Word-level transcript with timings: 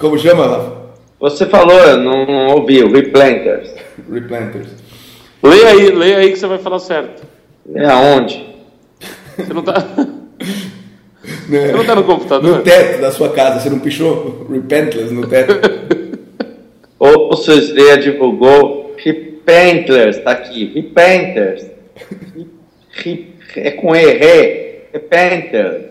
Como 0.00 0.18
chama, 0.18 0.46
Rafa? 0.46 0.80
Você 1.20 1.46
falou, 1.46 1.78
eu 1.78 1.98
não 1.98 2.48
ouvi, 2.56 2.82
o 2.82 2.90
Replanters. 2.90 3.70
Replanters. 4.10 4.68
Leia 5.42 5.68
aí, 5.68 5.90
leia 5.90 6.16
aí 6.18 6.32
que 6.32 6.38
você 6.38 6.46
vai 6.46 6.58
falar 6.58 6.78
certo. 6.78 7.22
É 7.74 7.84
aonde? 7.86 8.46
Você 9.36 9.52
não 9.54 9.62
tá. 9.62 9.74
Você 11.22 11.72
não 11.72 11.84
tá 11.84 11.94
no 11.96 12.04
computador? 12.04 12.58
No 12.58 12.62
teto 12.62 13.00
da 13.00 13.10
sua 13.10 13.28
casa, 13.30 13.60
você 13.60 13.68
não 13.68 13.80
pichou 13.80 14.46
Repentless 14.50 15.12
no 15.12 15.26
teto? 15.26 15.52
Ou 16.98 17.30
o 17.32 17.36
seu 17.36 17.58
Slayer 17.58 17.98
divulgou 17.98 18.94
Repentlers, 18.96 20.18
tá 20.18 20.30
aqui, 20.30 20.72
Repentlers. 20.74 21.66
Re- 22.92 23.34
É 23.56 23.70
com 23.72 23.94
E, 23.94 24.06
Re, 24.12 24.80
Repenters. 24.92 25.82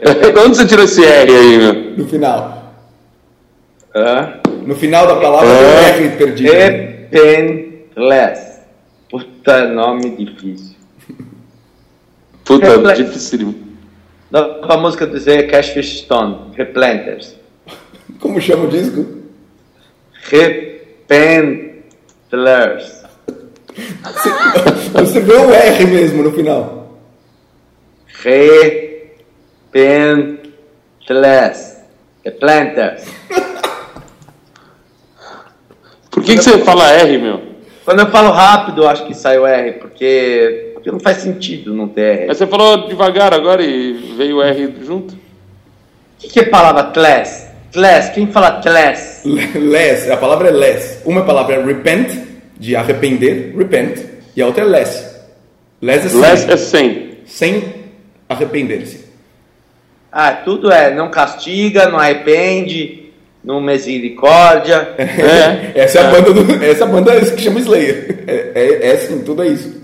De 0.32 0.38
onde 0.40 0.56
você 0.56 0.66
tirou 0.66 0.84
esse 0.84 1.04
R 1.04 1.30
aí, 1.32 1.58
meu? 1.58 1.74
No 1.96 2.08
final. 2.08 2.74
Hã? 3.94 4.40
No 4.66 4.74
final 4.74 5.06
da 5.06 5.16
palavra 5.16 5.48
É. 5.48 5.92
tem 5.92 6.02
um 6.06 6.10
R 6.10 6.16
perdido. 6.16 6.52
Repentless. 6.52 8.60
Puta 9.10 9.68
nome 9.68 10.10
difícil. 10.16 10.76
Puta, 12.44 12.76
Reflex. 12.76 12.98
dificílimo. 12.98 13.54
Nova 14.30 14.76
música 14.76 15.06
do 15.06 15.16
Slayer, 15.16 15.50
Cashfish 15.50 16.02
Stone, 16.02 16.52
Replanters. 16.56 17.34
Como 18.20 18.40
chama 18.40 18.64
o 18.66 18.68
disco? 18.68 19.04
Repentlers. 20.22 21.82
Você 24.92 25.20
vê 25.24 25.32
o 25.34 25.52
R 25.52 25.86
mesmo 25.86 26.22
no 26.22 26.32
final. 26.32 26.96
Repentless. 29.72 31.76
Replanters. 32.24 33.04
Por 36.10 36.22
que, 36.22 36.36
que 36.36 36.42
você 36.42 36.58
fala 36.58 36.90
R, 36.90 37.18
meu? 37.18 37.40
Quando 37.84 38.00
eu 38.00 38.10
falo 38.10 38.30
rápido, 38.30 38.82
eu 38.82 38.88
acho 38.88 39.06
que 39.06 39.14
sai 39.14 39.38
o 39.38 39.46
R, 39.46 39.72
porque, 39.74 40.72
porque 40.74 40.90
não 40.90 41.00
faz 41.00 41.18
sentido 41.18 41.74
não 41.74 41.88
ter 41.88 42.20
R. 42.20 42.26
Mas 42.26 42.36
você 42.36 42.46
falou 42.46 42.88
devagar 42.88 43.32
agora 43.32 43.62
e 43.62 44.14
veio 44.16 44.36
o 44.36 44.42
R 44.42 44.74
junto? 44.82 45.14
O 45.14 45.18
que, 46.18 46.28
que 46.28 46.40
é 46.40 46.44
palavra 46.44 46.84
tless? 46.84 47.48
Tless, 47.72 48.12
quem 48.12 48.30
fala 48.30 48.60
tless? 48.60 49.22
Less, 49.56 50.10
a 50.10 50.16
palavra 50.16 50.48
é 50.48 50.52
less. 50.52 51.00
Uma 51.06 51.24
palavra 51.24 51.54
é 51.54 51.64
repent, 51.64 52.10
de 52.58 52.76
arrepender, 52.76 53.54
repent, 53.56 53.98
e 54.36 54.42
a 54.42 54.46
outra 54.46 54.64
é 54.64 54.66
less. 54.66 55.08
Less 55.80 56.06
é 56.06 56.08
sem, 56.08 56.20
Less 56.20 56.50
é 56.50 56.56
100. 56.56 57.18
sem 57.24 57.74
arrepender-se. 58.28 59.09
Ah, 60.12 60.32
tudo 60.32 60.72
é 60.72 60.94
não 60.94 61.10
castiga, 61.10 61.88
não 61.88 61.98
arrepende, 61.98 63.10
não 63.44 63.60
misericórdia. 63.60 64.94
É. 64.98 65.82
Essa 65.82 65.98
é 66.00 66.06
a 66.06 66.10
banda 66.10 66.32
do, 66.32 66.64
essa 66.64 66.84
é 66.84 66.88
banda 66.88 67.20
que 67.20 67.42
chama 67.42 67.60
Slayer. 67.60 68.24
É, 68.26 68.52
é, 68.54 68.88
é 68.88 68.92
assim, 68.92 69.22
tudo 69.22 69.42
é 69.42 69.48
isso. 69.48 69.80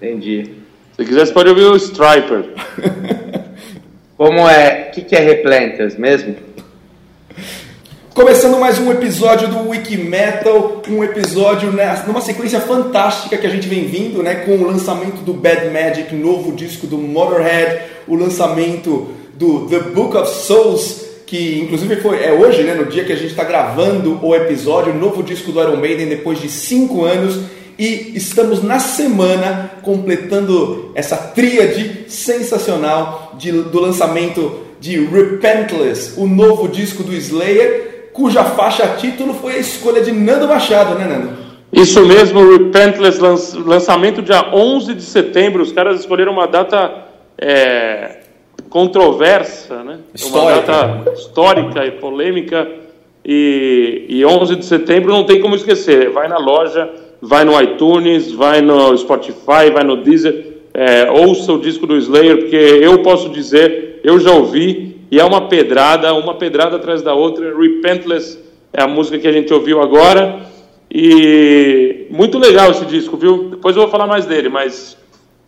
Entendi. 0.00 0.50
Se 0.96 1.04
quiser, 1.04 1.26
você 1.26 1.32
pode 1.32 1.48
ouvir 1.48 1.64
o 1.64 1.76
Striper. 1.76 2.44
Como 4.16 4.48
é? 4.48 4.88
O 4.88 4.94
que, 4.94 5.02
que 5.02 5.16
é 5.16 5.20
replanters 5.20 5.96
mesmo? 5.96 6.36
Começando 8.14 8.58
mais 8.60 8.78
um 8.78 8.92
episódio 8.92 9.48
do 9.48 9.68
Wiki 9.70 9.96
Metal, 9.96 10.82
um 10.88 11.02
episódio 11.02 11.72
numa 12.06 12.20
sequência 12.20 12.60
fantástica 12.60 13.36
que 13.36 13.46
a 13.46 13.50
gente 13.50 13.66
vem 13.66 13.86
vindo, 13.86 14.22
né, 14.22 14.36
com 14.36 14.52
o 14.52 14.66
lançamento 14.66 15.22
do 15.24 15.32
Bad 15.34 15.68
Magic, 15.70 16.14
novo 16.14 16.52
disco 16.52 16.86
do 16.86 16.96
Motorhead, 16.96 17.80
o 18.06 18.14
lançamento 18.14 19.08
do 19.34 19.66
The 19.66 19.80
Book 19.80 20.16
of 20.16 20.32
Souls, 20.32 21.04
que 21.26 21.58
inclusive 21.60 21.96
foi 21.96 22.22
é 22.22 22.32
hoje, 22.32 22.62
né, 22.62 22.74
no 22.74 22.86
dia 22.86 23.04
que 23.04 23.12
a 23.12 23.16
gente 23.16 23.30
está 23.30 23.42
gravando 23.42 24.24
o 24.24 24.32
episódio, 24.32 24.94
novo 24.94 25.20
disco 25.20 25.50
do 25.50 25.60
Iron 25.60 25.76
Maiden 25.76 26.06
depois 26.06 26.40
de 26.40 26.48
cinco 26.48 27.04
anos. 27.04 27.40
E 27.76 28.12
estamos 28.14 28.62
na 28.62 28.78
semana 28.78 29.72
completando 29.82 30.92
essa 30.94 31.16
tríade 31.16 32.04
sensacional 32.06 33.34
de- 33.36 33.50
do 33.50 33.80
lançamçamento 33.80 34.60
de 34.78 35.04
Repentless, 35.04 36.12
o 36.16 36.28
novo 36.28 36.68
disco 36.68 37.02
do 37.02 37.12
Slayer, 37.12 37.93
cuja 38.14 38.42
faixa 38.44 38.86
título 38.96 39.34
foi 39.34 39.56
a 39.56 39.58
escolha 39.58 40.00
de 40.00 40.10
Nando 40.12 40.48
Machado, 40.48 40.94
né, 40.94 41.04
Nando? 41.06 41.44
Isso 41.72 42.06
mesmo, 42.06 42.52
Repentless, 42.52 43.20
lanç- 43.20 43.54
lançamento 43.54 44.22
dia 44.22 44.48
11 44.54 44.94
de 44.94 45.02
setembro. 45.02 45.60
Os 45.62 45.72
caras 45.72 46.00
escolheram 46.00 46.32
uma 46.32 46.46
data 46.46 47.04
é, 47.36 48.20
controversa, 48.70 49.82
né? 49.82 49.98
Histórica. 50.14 50.72
Uma 50.72 50.86
data 50.96 51.12
histórica 51.12 51.84
e 51.86 51.90
polêmica. 51.92 52.68
E, 53.24 54.04
e 54.08 54.24
11 54.24 54.56
de 54.56 54.64
setembro 54.66 55.12
não 55.12 55.24
tem 55.24 55.40
como 55.40 55.56
esquecer. 55.56 56.10
Vai 56.10 56.28
na 56.28 56.38
loja, 56.38 56.88
vai 57.20 57.44
no 57.44 57.60
iTunes, 57.60 58.30
vai 58.30 58.60
no 58.60 58.96
Spotify, 58.96 59.70
vai 59.72 59.82
no 59.82 59.96
Deezer. 59.96 60.52
É, 60.74 61.10
ouça 61.10 61.52
o 61.52 61.58
disco 61.60 61.86
do 61.86 61.96
Slayer, 61.96 62.38
porque 62.38 62.56
eu 62.56 62.98
posso 63.02 63.28
dizer, 63.30 64.00
eu 64.04 64.18
já 64.20 64.32
ouvi, 64.32 64.93
e 65.14 65.20
é 65.20 65.24
uma 65.24 65.42
pedrada, 65.42 66.12
uma 66.12 66.34
pedrada 66.34 66.74
atrás 66.74 67.00
da 67.00 67.14
outra. 67.14 67.56
Repentless 67.56 68.36
é 68.72 68.82
a 68.82 68.88
música 68.88 69.16
que 69.16 69.28
a 69.28 69.32
gente 69.32 69.54
ouviu 69.54 69.80
agora. 69.80 70.40
E 70.92 72.08
muito 72.10 72.36
legal 72.36 72.72
esse 72.72 72.84
disco, 72.84 73.16
viu? 73.16 73.50
Depois 73.50 73.76
eu 73.76 73.82
vou 73.82 73.90
falar 73.92 74.08
mais 74.08 74.26
dele, 74.26 74.48
mas 74.48 74.98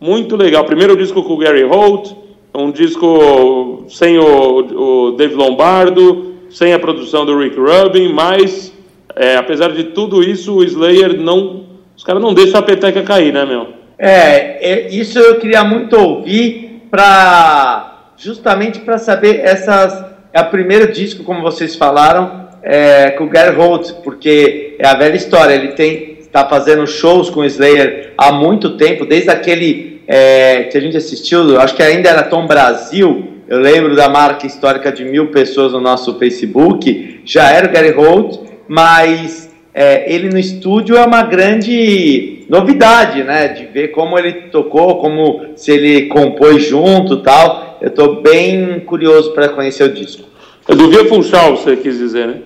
muito 0.01 0.37
legal. 0.37 0.65
Primeiro 0.65 0.97
disco 0.97 1.21
com 1.21 1.33
o 1.33 1.39
Gary 1.39 1.65
Holt, 1.65 2.13
um 2.55 2.71
disco 2.71 3.87
sem 3.89 4.17
o, 4.17 5.09
o 5.09 5.11
Dave 5.17 5.35
Lombardo, 5.35 6.35
sem 6.49 6.73
a 6.73 6.79
produção 6.79 7.27
do 7.27 7.37
Rick 7.37 7.59
Rubin, 7.59 8.13
mas 8.13 8.73
é, 9.17 9.35
apesar 9.35 9.73
de 9.73 9.83
tudo 9.83 10.23
isso, 10.23 10.59
o 10.59 10.63
Slayer 10.63 11.21
não. 11.21 11.65
Os 11.97 12.05
caras 12.05 12.23
não 12.23 12.33
deixam 12.33 12.61
a 12.61 12.63
peteca 12.63 13.03
cair, 13.03 13.33
né, 13.33 13.45
meu? 13.45 13.67
É, 13.99 14.71
é, 14.71 14.89
isso 14.95 15.19
eu 15.19 15.41
queria 15.41 15.65
muito 15.65 15.99
ouvir 15.99 16.83
para 16.89 17.96
justamente 18.17 18.81
para 18.81 18.99
saber 18.99 19.41
essas 19.41 20.05
é 20.33 20.41
o 20.41 20.51
primeiro 20.51 20.93
disco 20.93 21.25
como 21.25 21.41
vocês 21.41 21.77
falaram 21.77 22.49
é, 22.63 23.11
com 23.13 23.25
o 23.25 23.29
Gary 23.29 23.55
Holt 23.55 23.93
porque 24.03 24.77
é 24.79 24.87
a 24.87 24.95
velha 24.95 25.17
história 25.17 25.55
ele 25.55 25.69
tem 25.69 26.19
está 26.21 26.47
fazendo 26.49 26.87
shows 26.87 27.31
com 27.31 27.41
o 27.41 27.45
Slayer 27.45 28.13
há 28.19 28.33
muito 28.33 28.77
tempo 28.77 29.07
desde 29.07 29.31
aquele 29.31 30.03
é, 30.07 30.65
que 30.65 30.77
a 30.77 30.81
gente 30.81 30.97
assistiu 30.97 31.61
acho 31.61 31.75
que 31.75 31.83
ainda 31.83 32.09
era 32.09 32.23
Tom 32.23 32.47
Brasil 32.47 33.33
eu 33.49 33.61
lembro 33.61 33.95
da 33.95 34.09
marca 34.09 34.47
histórica 34.47 34.91
de 34.91 35.05
mil 35.05 35.29
pessoas 35.29 35.73
no 35.73 35.81
nosso 35.81 36.19
Facebook 36.19 37.21
já 37.25 37.51
era 37.51 37.69
o 37.69 37.73
Gary 37.73 37.91
Holt 37.91 38.41
mas 38.69 39.47
é, 39.79 40.11
ele 40.11 40.31
no 40.31 40.39
estúdio 40.39 40.97
é 40.97 41.05
uma 41.05 41.23
grande 41.23 42.47
novidade, 42.49 43.23
né? 43.23 43.49
De 43.49 43.67
ver 43.67 43.89
como 43.89 44.19
ele 44.19 44.33
tocou, 44.49 44.97
como 45.01 45.51
se 45.55 45.71
ele 45.71 46.07
compôs 46.07 46.67
junto 46.67 47.19
tal. 47.19 47.66
Eu 47.81 47.89
estou 47.89 48.23
bem 48.23 48.81
curioso 48.81 49.33
para 49.33 49.49
conhecer 49.49 49.85
o 49.85 49.93
disco. 49.93 50.25
É 50.69 50.75
do 50.75 50.89
Via 50.89 51.05
Funchal, 51.07 51.57
você 51.57 51.77
quis 51.77 51.99
dizer, 51.99 52.27
né? 52.27 52.43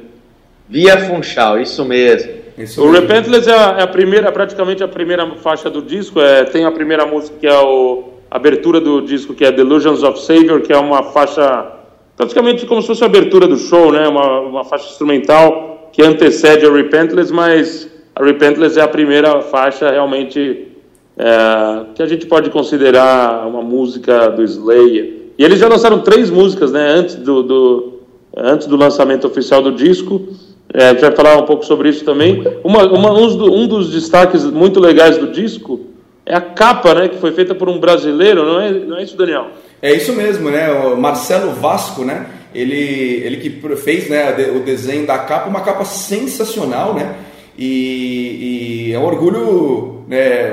Via 0.69 0.99
Funchal, 0.99 1.61
isso 1.61 1.85
mesmo. 1.85 2.33
Isso 2.59 2.83
O 2.83 2.91
mesmo. 2.91 3.07
Repentless 3.07 3.49
é 3.49 3.55
a, 3.55 3.77
é 3.79 3.83
a 3.83 3.87
primeira, 3.87 4.31
praticamente 4.31 4.83
a 4.83 4.89
primeira 4.89 5.27
faixa 5.37 5.71
do 5.71 5.81
disco. 5.81 6.21
É, 6.21 6.45
tem 6.45 6.65
a 6.65 6.71
primeira 6.71 7.07
música 7.07 7.37
que 7.41 7.47
é 7.47 7.59
o, 7.59 8.11
a 8.31 8.37
abertura 8.37 8.81
do 8.81 9.01
disco, 9.01 9.35
que 9.35 9.45
é 9.45 9.51
Delusions 9.51 10.03
of 10.03 10.21
Savior, 10.21 10.61
que 10.61 10.73
é 10.73 10.77
uma 10.77 11.03
faixa 11.03 11.73
praticamente 12.17 12.67
como 12.67 12.83
se 12.83 12.89
fosse 12.89 13.03
a 13.03 13.07
abertura 13.07 13.49
do 13.49 13.57
show, 13.57 13.91
né? 13.91 14.07
Uma, 14.07 14.41
uma 14.41 14.65
faixa 14.65 14.91
instrumental 14.91 15.89
que 15.93 16.03
antecede 16.03 16.67
a 16.67 16.71
Repentless, 16.71 17.33
mas 17.33 17.89
a 18.15 18.23
Repentless 18.23 18.79
é 18.79 18.83
a 18.83 18.89
primeira 18.89 19.41
faixa 19.41 19.91
realmente 19.91 20.70
é, 21.23 21.85
que 21.95 22.03
a 22.03 22.07
gente 22.07 22.25
pode 22.27 22.49
considerar 22.49 23.47
uma 23.47 23.61
música 23.61 24.31
do 24.31 24.43
Slayer. 24.43 25.17
E 25.39 25.45
eles 25.45 25.59
já 25.59 25.69
lançaram 25.69 25.99
três 26.01 26.31
músicas, 26.31 26.73
né? 26.73 26.89
Antes 26.89 27.17
do, 27.17 27.43
do 27.43 27.93
antes 28.37 28.67
do 28.67 28.77
lançamento 28.77 29.27
oficial 29.27 29.61
do 29.61 29.73
disco. 29.73 30.23
É, 30.73 30.87
a 30.87 30.91
gente 30.93 31.01
vai 31.01 31.11
falar 31.13 31.37
um 31.37 31.45
pouco 31.47 31.65
sobre 31.67 31.89
isso 31.91 32.05
também. 32.05 32.43
Uma, 32.65 32.85
uma- 32.85 33.13
um 33.13 33.67
dos 33.67 33.91
destaques 33.93 34.45
muito 34.45 34.81
legais 34.81 35.19
do 35.19 35.27
disco 35.27 35.81
é 36.25 36.35
a 36.35 36.41
capa, 36.41 36.95
né? 36.95 37.09
Que 37.09 37.19
foi 37.19 37.33
feita 37.33 37.55
por 37.55 37.69
um 37.69 37.79
brasileiro, 37.79 38.45
não 38.47 38.61
é, 38.61 38.71
não 38.71 38.97
é 38.97 39.03
isso, 39.03 39.17
Daniel? 39.17 39.49
É 39.83 39.93
isso 39.93 40.13
mesmo, 40.15 40.49
né? 40.51 40.71
O 40.73 40.97
Marcelo 40.97 41.53
Vasco, 41.53 42.05
né? 42.05 42.27
Ele, 42.55 43.23
ele 43.25 43.37
que 43.37 43.51
fez 43.77 44.09
né, 44.11 44.35
o 44.57 44.61
desenho 44.61 45.07
da 45.07 45.19
capa, 45.19 45.49
uma 45.49 45.61
capa 45.61 45.85
sensacional, 45.85 46.95
né? 46.95 47.15
E, 47.59 48.89
e 48.89 48.93
é 48.93 48.99
um 48.99 49.05
orgulho, 49.05 50.00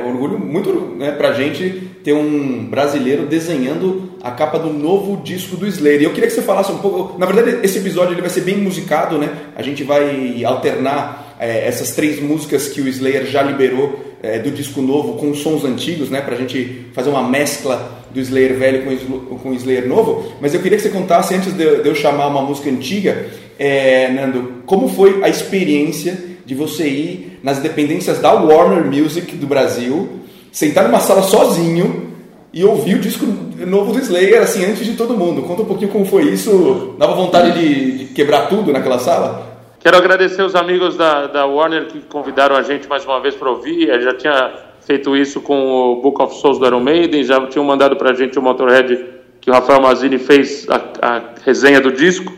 um 0.05 0.09
orgulho 0.09 0.37
muito 0.37 0.95
né, 0.97 1.11
pra 1.11 1.33
gente 1.33 1.89
ter 2.03 2.13
um 2.13 2.65
brasileiro 2.65 3.25
desenhando 3.25 4.11
a 4.21 4.31
capa 4.31 4.59
do 4.59 4.71
novo 4.71 5.21
disco 5.23 5.57
do 5.57 5.65
Slayer. 5.67 6.01
E 6.01 6.03
eu 6.05 6.13
queria 6.13 6.27
que 6.27 6.35
você 6.35 6.41
falasse 6.41 6.71
um 6.71 6.77
pouco. 6.77 7.17
Na 7.17 7.25
verdade, 7.25 7.59
esse 7.63 7.79
episódio 7.79 8.13
ele 8.13 8.21
vai 8.21 8.29
ser 8.29 8.41
bem 8.41 8.57
musicado, 8.57 9.17
né? 9.17 9.29
A 9.55 9.63
gente 9.63 9.83
vai 9.83 10.43
alternar 10.43 11.35
é, 11.39 11.67
essas 11.67 11.91
três 11.91 12.21
músicas 12.21 12.67
que 12.67 12.81
o 12.81 12.87
Slayer 12.87 13.25
já 13.25 13.41
liberou 13.41 13.99
é, 14.21 14.39
do 14.39 14.51
disco 14.51 14.81
novo 14.81 15.13
com 15.13 15.33
sons 15.33 15.65
antigos, 15.65 16.09
né? 16.09 16.21
Pra 16.21 16.35
gente 16.35 16.85
fazer 16.93 17.09
uma 17.09 17.27
mescla 17.27 18.05
do 18.11 18.19
Slayer 18.19 18.57
velho 18.57 18.83
com, 18.83 19.37
com 19.37 19.49
o 19.49 19.53
Slayer 19.53 19.87
novo, 19.87 20.33
mas 20.39 20.53
eu 20.53 20.61
queria 20.61 20.77
que 20.77 20.83
você 20.83 20.89
contasse, 20.89 21.35
antes 21.35 21.53
de, 21.53 21.81
de 21.81 21.87
eu 21.87 21.95
chamar 21.95 22.27
uma 22.27 22.41
música 22.41 22.69
antiga, 22.69 23.27
é, 23.59 24.09
Nando, 24.09 24.63
como 24.65 24.87
foi 24.87 25.23
a 25.23 25.29
experiência 25.29 26.17
de 26.47 26.55
você 26.55 26.87
ir 26.87 27.39
nas 27.43 27.59
dependências 27.59 28.19
da 28.19 28.31
Warner 28.31 28.85
Music 28.85 29.35
do 29.35 29.45
Brasil, 29.45 30.21
sentar 30.49 30.85
numa 30.85 31.01
sala 31.01 31.21
sozinho 31.21 32.13
e 32.53 32.63
ouvir 32.63 32.95
o 32.95 32.99
disco 32.99 33.25
novo 33.67 33.91
do 33.91 33.99
Slayer, 33.99 34.41
assim, 34.41 34.63
antes 34.63 34.85
de 34.85 34.93
todo 34.93 35.13
mundo. 35.13 35.41
Conta 35.41 35.63
um 35.63 35.65
pouquinho 35.65 35.91
como 35.91 36.05
foi 36.05 36.23
isso. 36.23 36.95
Dava 36.97 37.13
vontade 37.15 37.51
de, 37.51 37.97
de 37.97 38.05
quebrar 38.13 38.47
tudo 38.47 38.71
naquela 38.71 38.97
sala? 38.97 39.45
Quero 39.77 39.97
agradecer 39.97 40.41
os 40.41 40.55
amigos 40.55 40.95
da, 40.95 41.27
da 41.27 41.45
Warner 41.45 41.87
que 41.87 41.99
convidaram 41.99 42.55
a 42.55 42.61
gente 42.61 42.87
mais 42.87 43.03
uma 43.03 43.19
vez 43.19 43.35
para 43.35 43.49
ouvir. 43.49 43.89
Eu 43.89 44.01
já 44.01 44.13
tinha 44.13 44.53
feito 44.79 45.17
isso 45.17 45.41
com 45.41 45.67
o 45.67 46.01
Book 46.01 46.21
of 46.21 46.33
Souls 46.39 46.57
do 46.57 46.65
Iron 46.65 46.79
Maiden, 46.79 47.25
já 47.25 47.45
tinham 47.47 47.65
mandado 47.65 47.97
para 47.97 48.11
a 48.11 48.13
gente 48.13 48.39
o 48.39 48.41
Motorhead 48.41 49.05
que 49.41 49.51
o 49.51 49.53
Rafael 49.53 49.81
Mazini 49.81 50.17
fez 50.17 50.65
a, 50.69 50.81
a 51.01 51.21
resenha 51.45 51.81
do 51.81 51.91
disco. 51.91 52.31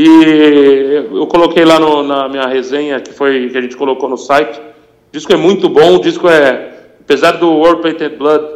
E 0.00 1.08
eu 1.12 1.26
coloquei 1.26 1.64
lá 1.64 1.80
no, 1.80 2.04
na 2.04 2.28
minha 2.28 2.46
resenha, 2.46 3.00
que 3.00 3.12
foi 3.12 3.48
que 3.48 3.58
a 3.58 3.60
gente 3.60 3.76
colocou 3.76 4.08
no 4.08 4.16
site. 4.16 4.56
O 4.56 5.12
disco 5.12 5.32
é 5.32 5.36
muito 5.36 5.68
bom, 5.68 5.96
o 5.96 6.00
disco 6.00 6.28
é, 6.28 6.72
apesar 7.00 7.32
do 7.32 7.50
World 7.50 7.82
Painted 7.82 8.14
Blood, 8.14 8.46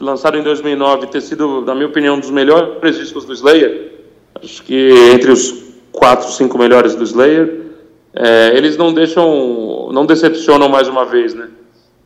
lançado 0.00 0.38
em 0.38 0.42
2009, 0.42 1.08
ter 1.08 1.20
sido, 1.20 1.60
na 1.60 1.74
minha 1.74 1.86
opinião, 1.86 2.16
um 2.16 2.20
dos 2.20 2.30
melhores 2.30 2.96
discos 2.96 3.26
do 3.26 3.34
Slayer, 3.34 3.92
acho 4.42 4.62
que 4.62 4.88
entre 5.12 5.32
os 5.32 5.52
quatro, 5.92 6.32
cinco 6.32 6.56
melhores 6.56 6.94
do 6.94 7.04
Slayer, 7.04 7.60
é, 8.14 8.56
eles 8.56 8.78
não 8.78 8.94
deixam, 8.94 9.90
não 9.92 10.06
decepcionam 10.06 10.70
mais 10.70 10.88
uma 10.88 11.04
vez, 11.04 11.34
né? 11.34 11.50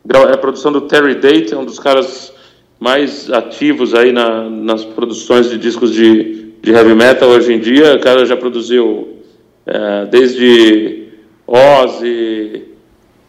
É 0.09 0.33
a 0.33 0.37
produção 0.37 0.69
do 0.69 0.81
Terry 0.81 1.15
Date, 1.15 1.53
é 1.53 1.57
um 1.57 1.63
dos 1.63 1.79
caras 1.79 2.33
mais 2.77 3.31
ativos 3.31 3.95
aí 3.95 4.11
na, 4.11 4.49
nas 4.49 4.83
produções 4.83 5.49
de 5.49 5.57
discos 5.57 5.93
de 5.93 6.48
de 6.61 6.71
heavy 6.71 6.93
metal 6.93 7.29
hoje 7.29 7.53
em 7.53 7.59
dia. 7.59 7.95
O 7.95 7.99
cara 7.99 8.25
já 8.25 8.35
produziu 8.35 9.19
é, 9.65 10.05
desde 10.05 11.07
Ozzy, 11.47 12.63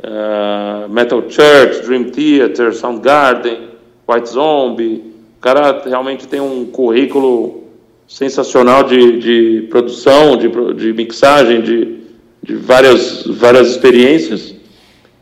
é, 0.03 0.89
Metal 0.89 1.23
Church, 1.29 1.83
Dream 1.87 2.05
Theater, 2.05 2.75
Soundgarden, 2.75 3.69
White 4.09 4.29
Zombie. 4.29 5.05
O 5.39 5.41
cara 5.41 5.83
realmente 5.85 6.27
tem 6.27 6.41
um 6.41 6.67
currículo 6.67 7.65
sensacional 8.07 8.85
de, 8.85 9.19
de 9.19 9.67
produção, 9.69 10.37
de, 10.37 10.49
de 10.75 10.93
mixagem, 10.93 11.63
de, 11.63 11.99
de 12.43 12.57
várias, 12.57 13.25
várias 13.27 13.71
experiências. 13.71 14.55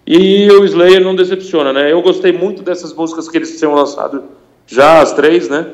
E 0.06 0.50
o 0.50 0.64
Slayer 0.64 1.02
não 1.04 1.14
decepciona, 1.14 1.70
né? 1.70 1.92
Eu 1.92 2.00
gostei 2.00 2.32
muito 2.32 2.62
dessas 2.62 2.94
músicas 2.94 3.28
que 3.28 3.36
eles 3.36 3.58
tinham 3.58 3.74
lançado 3.74 4.24
já, 4.66 5.02
as 5.02 5.12
três, 5.12 5.48
né? 5.48 5.66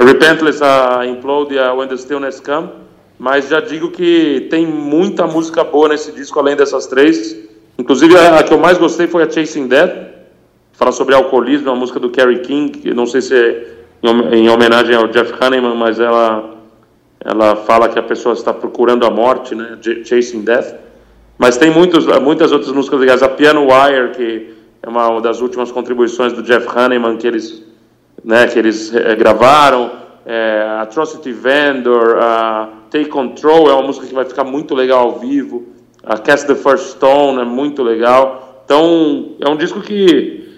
A 0.00 0.02
Repentless, 0.02 0.64
a 0.64 1.04
Implode 1.04 1.54
e 1.54 1.58
a 1.58 1.74
When 1.74 1.86
the 1.86 1.94
Stillness 1.94 2.40
Come. 2.40 2.70
Mas 3.18 3.50
já 3.50 3.60
digo 3.60 3.90
que 3.90 4.46
tem 4.48 4.66
muita 4.66 5.26
música 5.26 5.62
boa 5.62 5.90
nesse 5.90 6.10
disco, 6.10 6.38
além 6.38 6.56
dessas 6.56 6.86
três. 6.86 7.36
Inclusive, 7.78 8.16
a, 8.16 8.42
que 8.42 8.50
eu 8.50 8.58
mais 8.58 8.78
gostei 8.78 9.06
foi 9.06 9.24
a 9.24 9.30
Chasing 9.30 9.68
Death. 9.68 9.92
Fala 10.72 10.90
sobre 10.90 11.14
alcoolismo, 11.14 11.68
uma 11.68 11.76
música 11.76 12.00
do 12.00 12.08
Kerry 12.08 12.38
King, 12.38 12.94
não 12.94 13.04
sei 13.04 13.20
se 13.20 13.34
é 13.34 13.74
em 14.32 14.48
homenagem 14.48 14.96
ao 14.96 15.06
Jeff 15.08 15.34
Hanneman, 15.38 15.74
mas 15.74 16.00
ela, 16.00 16.54
ela 17.22 17.54
fala 17.56 17.86
que 17.90 17.98
a 17.98 18.02
pessoa 18.02 18.32
está 18.32 18.54
procurando 18.54 19.04
a 19.04 19.10
morte, 19.10 19.54
né? 19.54 19.76
Chasing 20.02 20.44
Death. 20.44 20.76
Mas 21.36 21.58
tem 21.58 21.70
muitos, 21.70 22.06
muitas 22.22 22.52
outras 22.52 22.72
músicas 22.72 23.00
legais. 23.00 23.22
A 23.22 23.28
Piano 23.28 23.66
Wire, 23.66 24.12
que 24.12 24.54
é 24.82 24.88
uma 24.88 25.20
das 25.20 25.42
últimas 25.42 25.70
contribuições 25.70 26.32
do 26.32 26.42
Jeff 26.42 26.66
Hanneman, 26.74 27.18
que 27.18 27.26
eles 27.26 27.68
né, 28.24 28.46
que 28.46 28.58
eles 28.58 28.94
é, 28.94 29.14
gravaram, 29.16 29.92
é, 30.26 30.78
Atrocity 30.80 31.32
Vendor, 31.32 32.18
Take 32.90 33.08
Control 33.08 33.70
é 33.70 33.72
uma 33.72 33.82
música 33.82 34.06
que 34.06 34.14
vai 34.14 34.24
ficar 34.24 34.44
muito 34.44 34.74
legal 34.74 35.08
ao 35.08 35.18
vivo, 35.18 35.68
a 36.02 36.18
Cast 36.18 36.46
the 36.46 36.54
First 36.54 36.96
Stone 36.96 37.40
é 37.40 37.44
muito 37.44 37.82
legal. 37.82 38.62
Então, 38.64 39.36
é 39.40 39.48
um 39.48 39.56
disco 39.56 39.80
que, 39.80 40.48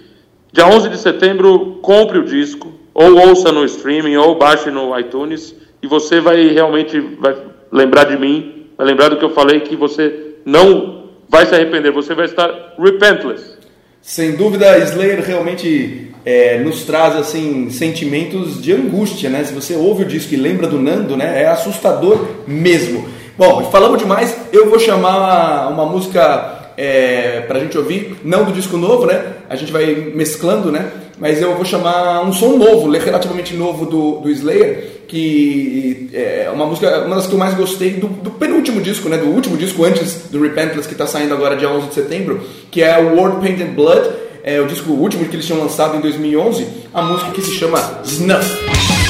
dia 0.52 0.66
11 0.66 0.88
de 0.88 0.99
setembro, 0.99 1.78
compre 1.83 2.19
o 2.19 2.25
disco, 2.25 2.73
ou 2.95 3.28
ouça 3.28 3.50
no 3.50 3.64
streaming, 3.64 4.16
ou 4.16 4.37
baixe 4.37 4.71
no 4.71 4.99
iTunes, 4.99 5.54
e 5.83 5.87
você 5.87 6.21
vai 6.21 6.49
realmente 6.49 7.00
vai 7.00 7.37
lembrar 7.71 8.04
de 8.04 8.19
mim, 8.19 8.66
vai 8.76 8.87
lembrar 8.87 9.09
do 9.09 9.16
que 9.16 9.25
eu 9.25 9.31
falei, 9.31 9.61
que 9.61 9.75
você 9.75 10.37
não 10.45 11.09
vai 11.28 11.47
se 11.47 11.54
arrepender, 11.54 11.90
você 11.90 12.14
vai 12.14 12.26
estar 12.26 12.75
repentless. 12.78 13.59
Sem 14.00 14.37
dúvida, 14.37 14.78
Slayer 14.78 15.25
realmente 15.25 16.12
é, 16.25 16.59
nos 16.59 16.85
traz 16.85 17.17
assim 17.17 17.71
sentimentos 17.71 18.62
de 18.62 18.73
angústia, 18.73 19.29
né? 19.29 19.43
Se 19.45 19.52
você 19.52 19.75
ouve 19.75 20.05
o 20.05 20.07
disco 20.07 20.35
e 20.35 20.37
lembra 20.37 20.67
do 20.67 20.81
Nando, 20.81 21.17
né? 21.17 21.43
É 21.43 21.49
assustador 21.49 22.26
mesmo. 22.47 23.05
Bom, 23.37 23.71
falamos 23.71 23.99
demais. 23.99 24.37
Eu 24.52 24.71
vou 24.71 24.79
chamar 24.79 25.69
uma 25.69 25.87
música 25.87 26.73
é, 26.76 27.41
para 27.41 27.59
a 27.59 27.61
gente 27.62 27.76
ouvir, 27.76 28.17
não 28.25 28.45
do 28.45 28.52
disco 28.52 28.76
novo, 28.76 29.07
né? 29.07 29.35
A 29.49 29.57
gente 29.57 29.73
vai 29.73 29.95
mesclando, 30.14 30.71
né? 30.71 30.91
Mas 31.19 31.41
eu 31.41 31.55
vou 31.55 31.64
chamar 31.64 32.23
um 32.23 32.33
som 32.33 32.57
novo, 32.57 32.91
relativamente 32.91 33.55
novo 33.55 33.87
do, 33.87 34.21
do 34.21 34.31
Slayer, 34.31 35.02
que 35.07 36.09
é 36.12 36.50
uma 36.52 36.67
música, 36.67 37.05
uma 37.05 37.17
das 37.17 37.26
que 37.26 37.33
eu 37.33 37.38
mais 37.38 37.55
gostei 37.55 37.91
do, 37.93 38.09
do 38.09 38.31
penúltimo 38.31 38.81
disco, 38.81 39.09
né? 39.09 39.17
Do 39.19 39.26
último 39.26 39.57
disco 39.57 39.85
antes 39.85 40.29
do 40.31 40.41
Repentless, 40.41 40.87
que 40.87 40.95
está 40.95 41.07
saindo 41.07 41.35
agora 41.35 41.57
dia 41.57 41.69
11 41.69 41.88
de 41.88 41.95
setembro, 41.95 42.41
que 42.71 42.83
é 42.83 42.99
o 42.99 43.17
World 43.17 43.41
Painted 43.41 43.71
Blood 43.73 44.22
é, 44.42 44.61
o 44.61 44.66
disco 44.66 44.90
último 44.92 45.25
que 45.26 45.37
eles 45.37 45.46
tinham 45.46 45.61
lançado 45.61 45.96
em 45.96 46.00
2011, 46.00 46.66
a 46.92 47.02
música 47.02 47.30
que 47.30 47.42
se 47.42 47.52
chama 47.52 47.78
Snuff. 48.04 49.01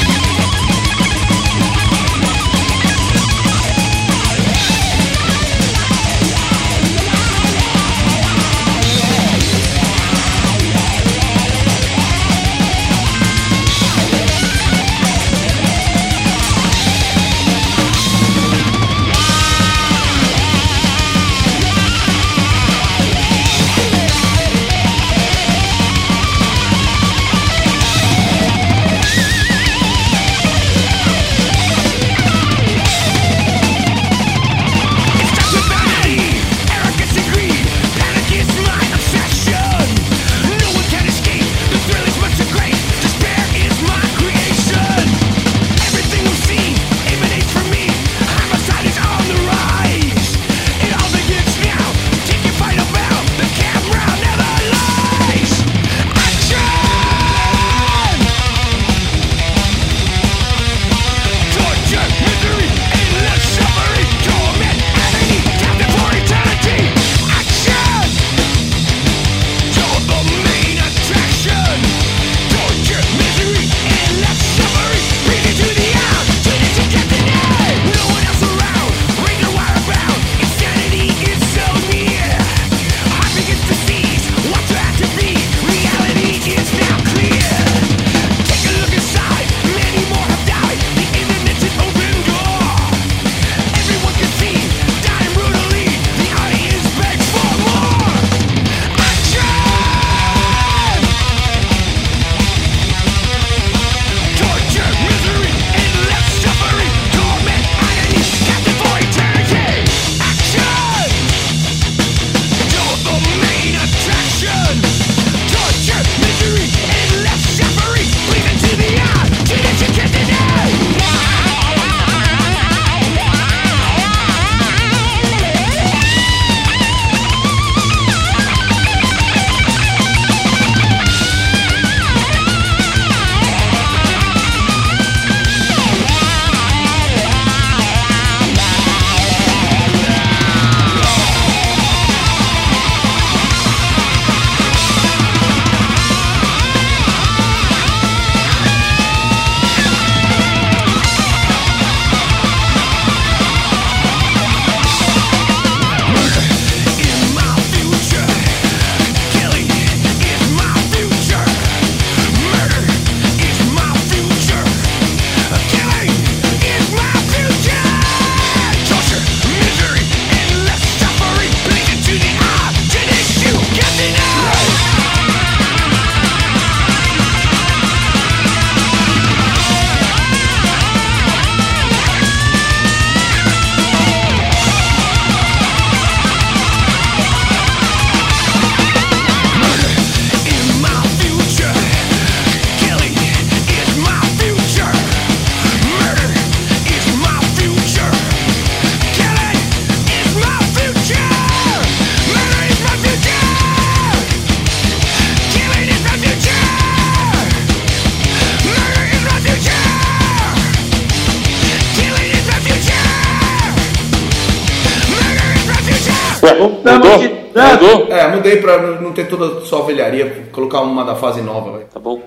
Mudei 218.52 218.56
pra 218.56 218.78
não 219.00 219.12
ter 219.12 219.26
toda 219.26 219.60
só 219.62 219.82
velharia, 219.82 220.48
colocar 220.52 220.80
uma 220.80 221.04
da 221.04 221.14
fase 221.14 221.40
nova. 221.40 221.72
Véio. 221.72 221.86
Tá 221.92 222.00
bom. 222.00 222.20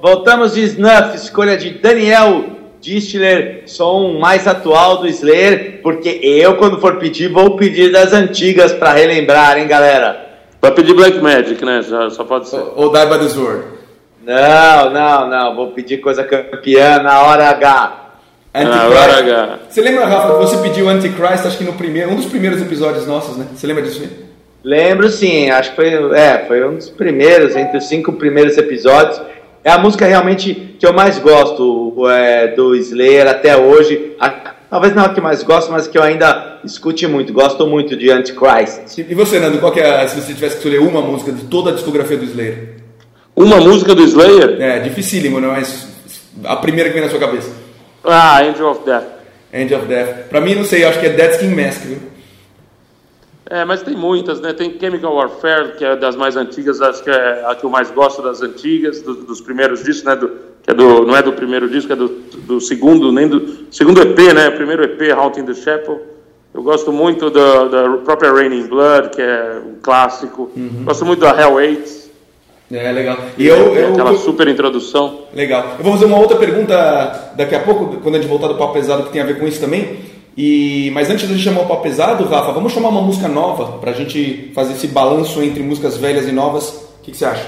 Voltamos 0.00 0.54
de 0.54 0.62
Snuff, 0.62 1.16
escolha 1.16 1.56
de 1.56 1.70
Daniel 1.70 2.44
Distler, 2.80 3.62
som 3.66 4.18
mais 4.18 4.46
atual 4.46 4.98
do 4.98 5.06
Slayer, 5.08 5.80
porque 5.82 6.20
eu, 6.22 6.56
quando 6.56 6.80
for 6.80 6.96
pedir, 6.96 7.28
vou 7.28 7.56
pedir 7.56 7.90
das 7.90 8.12
antigas 8.12 8.72
para 8.72 8.92
relembrar, 8.92 9.58
hein, 9.58 9.66
galera? 9.66 10.30
Vai 10.60 10.72
pedir 10.72 10.94
Black 10.94 11.18
Magic, 11.18 11.64
né? 11.64 11.82
Já, 11.82 12.10
só 12.10 12.24
pode 12.24 12.48
ser. 12.48 12.62
Ou 12.76 12.92
Die 12.92 13.06
by 13.06 13.18
the 13.18 13.28
Sword. 13.28 13.64
Não, 14.24 14.90
não, 14.90 15.28
não. 15.28 15.56
Vou 15.56 15.68
pedir 15.72 15.98
coisa 15.98 16.22
campeã 16.22 17.02
na 17.02 17.22
hora 17.22 17.48
H. 17.50 17.98
Na 18.54 18.86
hora 18.86 19.18
H. 19.18 19.58
Você 19.68 19.80
lembra, 19.80 20.06
Rafa, 20.06 20.34
que 20.34 20.38
você 20.38 20.58
pediu 20.58 20.88
Antichrist, 20.88 21.46
acho 21.46 21.58
que 21.58 21.64
no 21.64 21.72
primeiro, 21.72 22.10
um 22.12 22.16
dos 22.16 22.26
primeiros 22.26 22.60
episódios 22.60 23.06
nossos, 23.06 23.36
né? 23.36 23.46
Você 23.54 23.66
lembra 23.66 23.82
disso 23.82 24.02
aí? 24.02 24.31
Lembro 24.64 25.08
sim, 25.08 25.50
acho 25.50 25.70
que 25.70 25.76
foi, 25.76 25.88
é, 26.14 26.44
foi 26.46 26.64
um 26.66 26.76
dos 26.76 26.88
primeiros, 26.88 27.56
entre 27.56 27.78
os 27.78 27.88
cinco 27.88 28.12
primeiros 28.12 28.56
episódios. 28.56 29.20
É 29.64 29.70
a 29.70 29.78
música 29.78 30.06
realmente 30.06 30.76
que 30.78 30.86
eu 30.86 30.92
mais 30.92 31.18
gosto 31.18 31.94
é, 32.08 32.48
do 32.48 32.74
Slayer 32.76 33.28
até 33.28 33.56
hoje. 33.56 34.12
A, 34.20 34.30
talvez 34.70 34.94
não 34.94 35.04
a 35.04 35.08
que 35.08 35.20
mais 35.20 35.42
gosto, 35.42 35.70
mas 35.70 35.86
que 35.86 35.98
eu 35.98 36.02
ainda 36.02 36.60
escute 36.64 37.06
muito. 37.06 37.32
Gosto 37.32 37.66
muito 37.66 37.96
de 37.96 38.10
Antichrist. 38.10 38.98
E 38.98 39.14
você, 39.14 39.40
Nando, 39.40 39.58
qual 39.58 39.72
que 39.72 39.80
é, 39.80 40.06
se 40.06 40.20
você 40.20 40.32
tivesse 40.32 40.56
que 40.56 40.68
escolher 40.68 40.80
uma 40.80 41.00
música 41.00 41.32
de 41.32 41.44
toda 41.44 41.70
a 41.70 41.74
discografia 41.74 42.16
do 42.16 42.24
Slayer? 42.24 42.76
Uma 43.34 43.56
música 43.56 43.94
do 43.94 44.02
Slayer? 44.02 44.60
É, 44.60 44.80
dificílimo, 44.80 45.40
não 45.40 45.54
é? 45.54 45.62
A 46.44 46.56
primeira 46.56 46.88
que 46.88 46.94
vem 46.94 47.04
na 47.04 47.10
sua 47.10 47.20
cabeça. 47.20 47.50
Ah, 48.04 48.40
Angel 48.40 48.68
of 48.68 48.80
Death. 48.84 49.04
Angel 49.54 49.78
of 49.78 49.86
Death. 49.86 50.28
Pra 50.28 50.40
mim, 50.40 50.54
não 50.54 50.64
sei, 50.64 50.84
acho 50.84 50.98
que 51.00 51.06
é 51.06 51.10
Dead 51.10 51.32
Skin 51.32 51.48
Mask, 51.48 51.82
viu? 51.82 52.11
É, 53.50 53.64
mas 53.64 53.82
tem 53.82 53.96
muitas, 53.96 54.40
né? 54.40 54.52
Tem 54.52 54.78
Chemical 54.78 55.14
Warfare, 55.14 55.72
que 55.76 55.84
é 55.84 55.96
das 55.96 56.16
mais 56.16 56.36
antigas, 56.36 56.80
acho 56.80 57.02
que 57.02 57.10
é 57.10 57.44
a 57.46 57.54
que 57.54 57.64
eu 57.64 57.70
mais 57.70 57.90
gosto 57.90 58.22
das 58.22 58.40
antigas, 58.40 59.02
do, 59.02 59.14
dos 59.14 59.40
primeiros 59.40 59.82
discos, 59.82 60.04
né? 60.04 60.16
Do, 60.16 60.28
que 60.62 60.70
é 60.70 60.74
do, 60.74 61.04
não 61.04 61.16
é 61.16 61.22
do 61.22 61.32
primeiro 61.32 61.68
disco, 61.68 61.92
é 61.92 61.96
do, 61.96 62.08
do 62.08 62.60
segundo, 62.60 63.10
nem 63.10 63.26
do 63.26 63.66
segundo 63.70 64.00
EP, 64.00 64.18
né? 64.32 64.50
Primeiro 64.50 64.84
EP, 64.84 65.10
Haunting 65.10 65.44
the 65.44 65.54
Chapel. 65.54 66.00
Eu 66.54 66.62
gosto 66.62 66.92
muito 66.92 67.30
da, 67.30 67.64
da 67.64 67.88
própria 67.98 68.30
Raining 68.30 68.66
Blood, 68.68 69.08
que 69.10 69.22
é 69.22 69.60
um 69.66 69.76
clássico. 69.82 70.50
Uhum. 70.54 70.84
Gosto 70.84 71.04
muito 71.04 71.20
da 71.20 71.34
Hell 71.38 71.54
8. 71.54 72.02
É, 72.70 72.92
legal. 72.92 73.18
E 73.36 73.46
eu, 73.46 73.74
eu, 73.74 73.92
Aquela 73.92 74.16
super 74.16 74.48
introdução. 74.48 75.22
Legal. 75.34 75.76
Eu 75.78 75.84
vou 75.84 75.92
fazer 75.92 76.04
uma 76.04 76.18
outra 76.18 76.36
pergunta 76.36 77.32
daqui 77.36 77.54
a 77.54 77.60
pouco, 77.60 78.00
quando 78.00 78.14
a 78.14 78.18
gente 78.18 78.28
voltar 78.28 78.48
do 78.48 78.54
papo 78.54 78.74
pesado, 78.74 79.04
que 79.04 79.12
tem 79.12 79.20
a 79.20 79.26
ver 79.26 79.38
com 79.38 79.46
isso 79.46 79.60
também. 79.60 79.98
E, 80.36 80.90
mas 80.94 81.10
antes 81.10 81.28
de 81.28 81.38
chamar 81.38 81.62
o 81.62 81.66
pau 81.66 81.80
pesado, 81.80 82.24
Rafa, 82.24 82.52
vamos 82.52 82.72
chamar 82.72 82.88
uma 82.88 83.02
música 83.02 83.28
nova 83.28 83.78
para 83.78 83.90
a 83.90 83.94
gente 83.94 84.50
fazer 84.54 84.72
esse 84.72 84.86
balanço 84.86 85.42
entre 85.42 85.62
músicas 85.62 85.96
velhas 85.96 86.26
e 86.26 86.32
novas. 86.32 86.68
O 86.70 87.02
que, 87.02 87.10
que, 87.10 87.16
você 87.16 87.26
acha? 87.26 87.46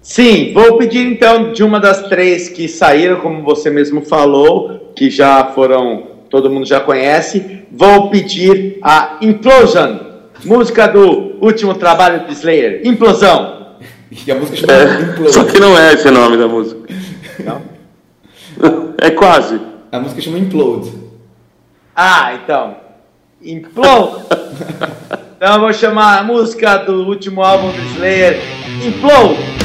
Sim, 0.00 0.52
vou 0.54 0.78
pedir 0.78 1.06
então 1.06 1.52
de 1.52 1.64
uma 1.64 1.80
das 1.80 2.02
três 2.08 2.48
que 2.48 2.68
saíram, 2.68 3.20
como 3.20 3.42
você 3.42 3.68
mesmo 3.68 4.02
falou, 4.02 4.92
que 4.94 5.10
já 5.10 5.44
foram, 5.46 6.04
todo 6.30 6.50
mundo 6.50 6.66
já 6.66 6.80
conhece. 6.80 7.64
Vou 7.72 8.08
pedir 8.10 8.78
a 8.82 9.18
Implosion, 9.20 9.98
música 10.44 10.86
do 10.86 11.36
último 11.40 11.74
trabalho 11.74 12.26
de 12.26 12.32
Slayer, 12.32 12.82
Implosão. 12.84 13.58
E 14.26 14.32
a 14.32 14.34
música 14.34 14.56
chama 14.56 14.72
é, 14.72 15.02
Implosion. 15.02 15.32
Só 15.32 15.44
que 15.44 15.60
não 15.60 15.78
é 15.78 15.92
esse 15.92 16.08
o 16.08 16.10
nome 16.10 16.36
da 16.36 16.48
música. 16.48 16.80
Não? 17.44 17.62
é 18.98 19.10
quase. 19.10 19.60
A 19.92 20.00
música 20.00 20.20
chama 20.20 20.38
Implode. 20.38 20.90
Ah, 22.02 22.32
então. 22.32 22.76
Implode. 23.42 24.24
então 25.36 25.54
eu 25.54 25.60
vou 25.60 25.72
chamar 25.74 26.20
a 26.20 26.22
música 26.22 26.78
do 26.78 27.06
último 27.06 27.42
álbum 27.42 27.70
do 27.70 27.82
Slayer, 27.92 28.40
Implode. 28.82 29.59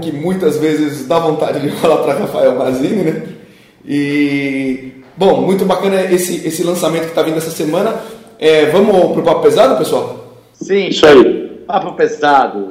Que 0.00 0.12
muitas 0.12 0.56
vezes 0.56 1.06
dá 1.06 1.18
vontade 1.18 1.60
de 1.60 1.70
falar 1.76 1.98
para 1.98 2.14
Rafael 2.14 2.56
Mazini, 2.56 3.02
né? 3.02 3.22
E, 3.84 4.92
bom, 5.16 5.42
muito 5.42 5.64
bacana 5.64 6.02
esse, 6.02 6.46
esse 6.46 6.62
lançamento 6.62 7.04
que 7.04 7.08
está 7.08 7.22
vindo 7.22 7.38
essa 7.38 7.50
semana. 7.50 7.94
É, 8.38 8.66
vamos 8.66 9.12
pro 9.12 9.22
papo 9.22 9.42
pesado, 9.42 9.76
pessoal? 9.76 10.36
Sim, 10.52 10.88
isso 10.88 11.06
aí. 11.06 11.64
Papo 11.66 11.92
pesado. 11.92 12.70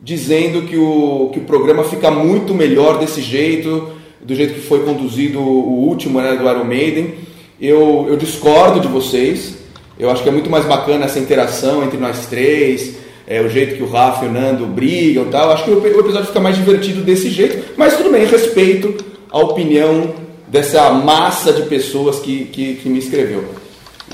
dizendo 0.00 0.62
que 0.68 0.76
o, 0.76 1.30
que 1.32 1.40
o 1.40 1.44
programa 1.44 1.82
fica 1.82 2.12
muito 2.12 2.54
melhor 2.54 3.00
desse 3.00 3.20
jeito, 3.20 3.90
do 4.24 4.36
jeito 4.36 4.54
que 4.54 4.60
foi 4.60 4.84
conduzido 4.84 5.40
o 5.40 5.88
último, 5.88 6.20
né? 6.20 6.36
Do 6.36 6.48
Iron 6.48 6.62
Maiden. 6.62 7.14
Eu, 7.60 8.06
eu 8.08 8.16
discordo 8.16 8.78
de 8.78 8.86
vocês. 8.86 9.56
Eu 9.98 10.10
acho 10.10 10.22
que 10.22 10.28
é 10.28 10.32
muito 10.32 10.48
mais 10.48 10.64
bacana 10.64 11.06
essa 11.06 11.18
interação 11.18 11.82
entre 11.82 11.98
nós 11.98 12.26
três 12.26 13.02
é, 13.26 13.40
o 13.40 13.48
jeito 13.48 13.76
que 13.76 13.82
o 13.82 13.88
Rafa 13.88 14.24
e 14.24 14.28
o 14.28 14.32
Nando 14.32 14.66
brigam 14.66 15.24
e 15.24 15.28
tal. 15.30 15.50
Acho 15.50 15.64
que 15.64 15.70
o, 15.70 15.80
o 15.80 16.00
episódio 16.00 16.26
fica 16.26 16.40
mais 16.40 16.56
divertido 16.56 17.02
desse 17.02 17.30
jeito, 17.30 17.74
mas 17.76 17.96
tudo 17.96 18.10
bem, 18.10 18.26
respeito 18.26 18.94
a 19.30 19.38
opinião 19.38 20.14
dessa 20.46 20.90
massa 20.90 21.52
de 21.52 21.62
pessoas 21.62 22.20
que, 22.20 22.44
que, 22.46 22.74
que 22.76 22.88
me 22.88 22.98
escreveu. 22.98 23.44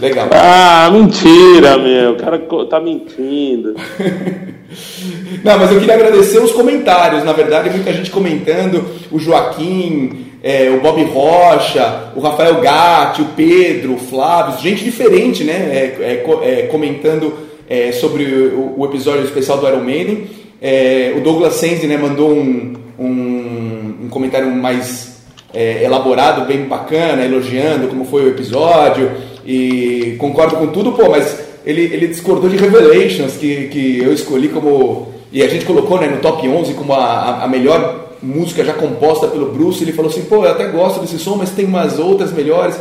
Legal. 0.00 0.28
Ah, 0.32 0.88
mentira, 0.90 1.76
meu. 1.76 2.12
O 2.12 2.16
cara 2.16 2.38
tá 2.68 2.80
mentindo. 2.80 3.74
Não, 5.44 5.58
mas 5.58 5.72
eu 5.72 5.80
queria 5.80 5.94
agradecer 5.94 6.38
os 6.38 6.52
comentários. 6.52 7.24
Na 7.24 7.32
verdade, 7.32 7.70
muita 7.70 7.92
gente 7.92 8.10
comentando. 8.10 8.84
O 9.10 9.18
Joaquim, 9.18 10.26
é, 10.42 10.70
o 10.70 10.80
Bob 10.80 11.02
Rocha, 11.04 12.12
o 12.14 12.20
Rafael 12.20 12.60
Gatti, 12.60 13.20
o 13.20 13.26
Pedro, 13.36 13.94
o 13.94 13.98
Flávio. 13.98 14.60
Gente 14.60 14.84
diferente, 14.84 15.44
né? 15.44 15.52
É, 15.52 15.96
é, 16.00 16.60
é 16.60 16.62
comentando 16.68 17.49
é, 17.70 17.92
sobre 17.92 18.24
o, 18.24 18.74
o, 18.78 18.84
episódio 18.84 19.24
especial 19.24 19.58
do 19.58 19.68
Iron 19.68 19.84
Maiden. 19.84 20.26
É, 20.60 21.14
o 21.16 21.20
Douglas 21.20 21.54
Senzi 21.54 21.86
né, 21.86 21.96
mandou 21.96 22.32
um, 22.32 22.74
um, 22.98 23.94
um 24.02 24.08
comentário 24.10 24.50
mais 24.50 25.22
é, 25.54 25.84
elaborado, 25.84 26.46
bem 26.46 26.64
bacana, 26.64 27.24
elogiando 27.24 27.86
como 27.86 28.04
foi 28.04 28.24
o 28.24 28.28
episódio. 28.28 29.12
E 29.46 30.16
concordo 30.18 30.56
com 30.56 30.66
tudo, 30.66 30.92
pô, 30.92 31.08
mas 31.08 31.38
ele, 31.64 31.82
ele 31.82 32.08
discordou 32.08 32.50
de 32.50 32.56
Revelations, 32.56 33.36
que, 33.36 33.68
que 33.68 33.98
eu 34.02 34.12
escolhi 34.12 34.48
como. 34.48 35.14
E 35.32 35.40
a 35.40 35.48
gente 35.48 35.64
colocou 35.64 36.00
né, 36.00 36.08
no 36.08 36.16
top 36.16 36.46
11 36.48 36.74
como 36.74 36.92
a, 36.92 37.44
a 37.44 37.48
melhor 37.48 38.16
música 38.20 38.64
já 38.64 38.72
composta 38.72 39.28
pelo 39.28 39.52
Bruce. 39.52 39.84
Ele 39.84 39.92
falou 39.92 40.10
assim: 40.10 40.22
pô, 40.22 40.44
eu 40.44 40.50
até 40.50 40.66
gosto 40.66 41.00
desse 41.00 41.20
som, 41.20 41.36
mas 41.36 41.50
tem 41.50 41.66
umas 41.66 42.00
outras 42.00 42.32
melhores. 42.32 42.76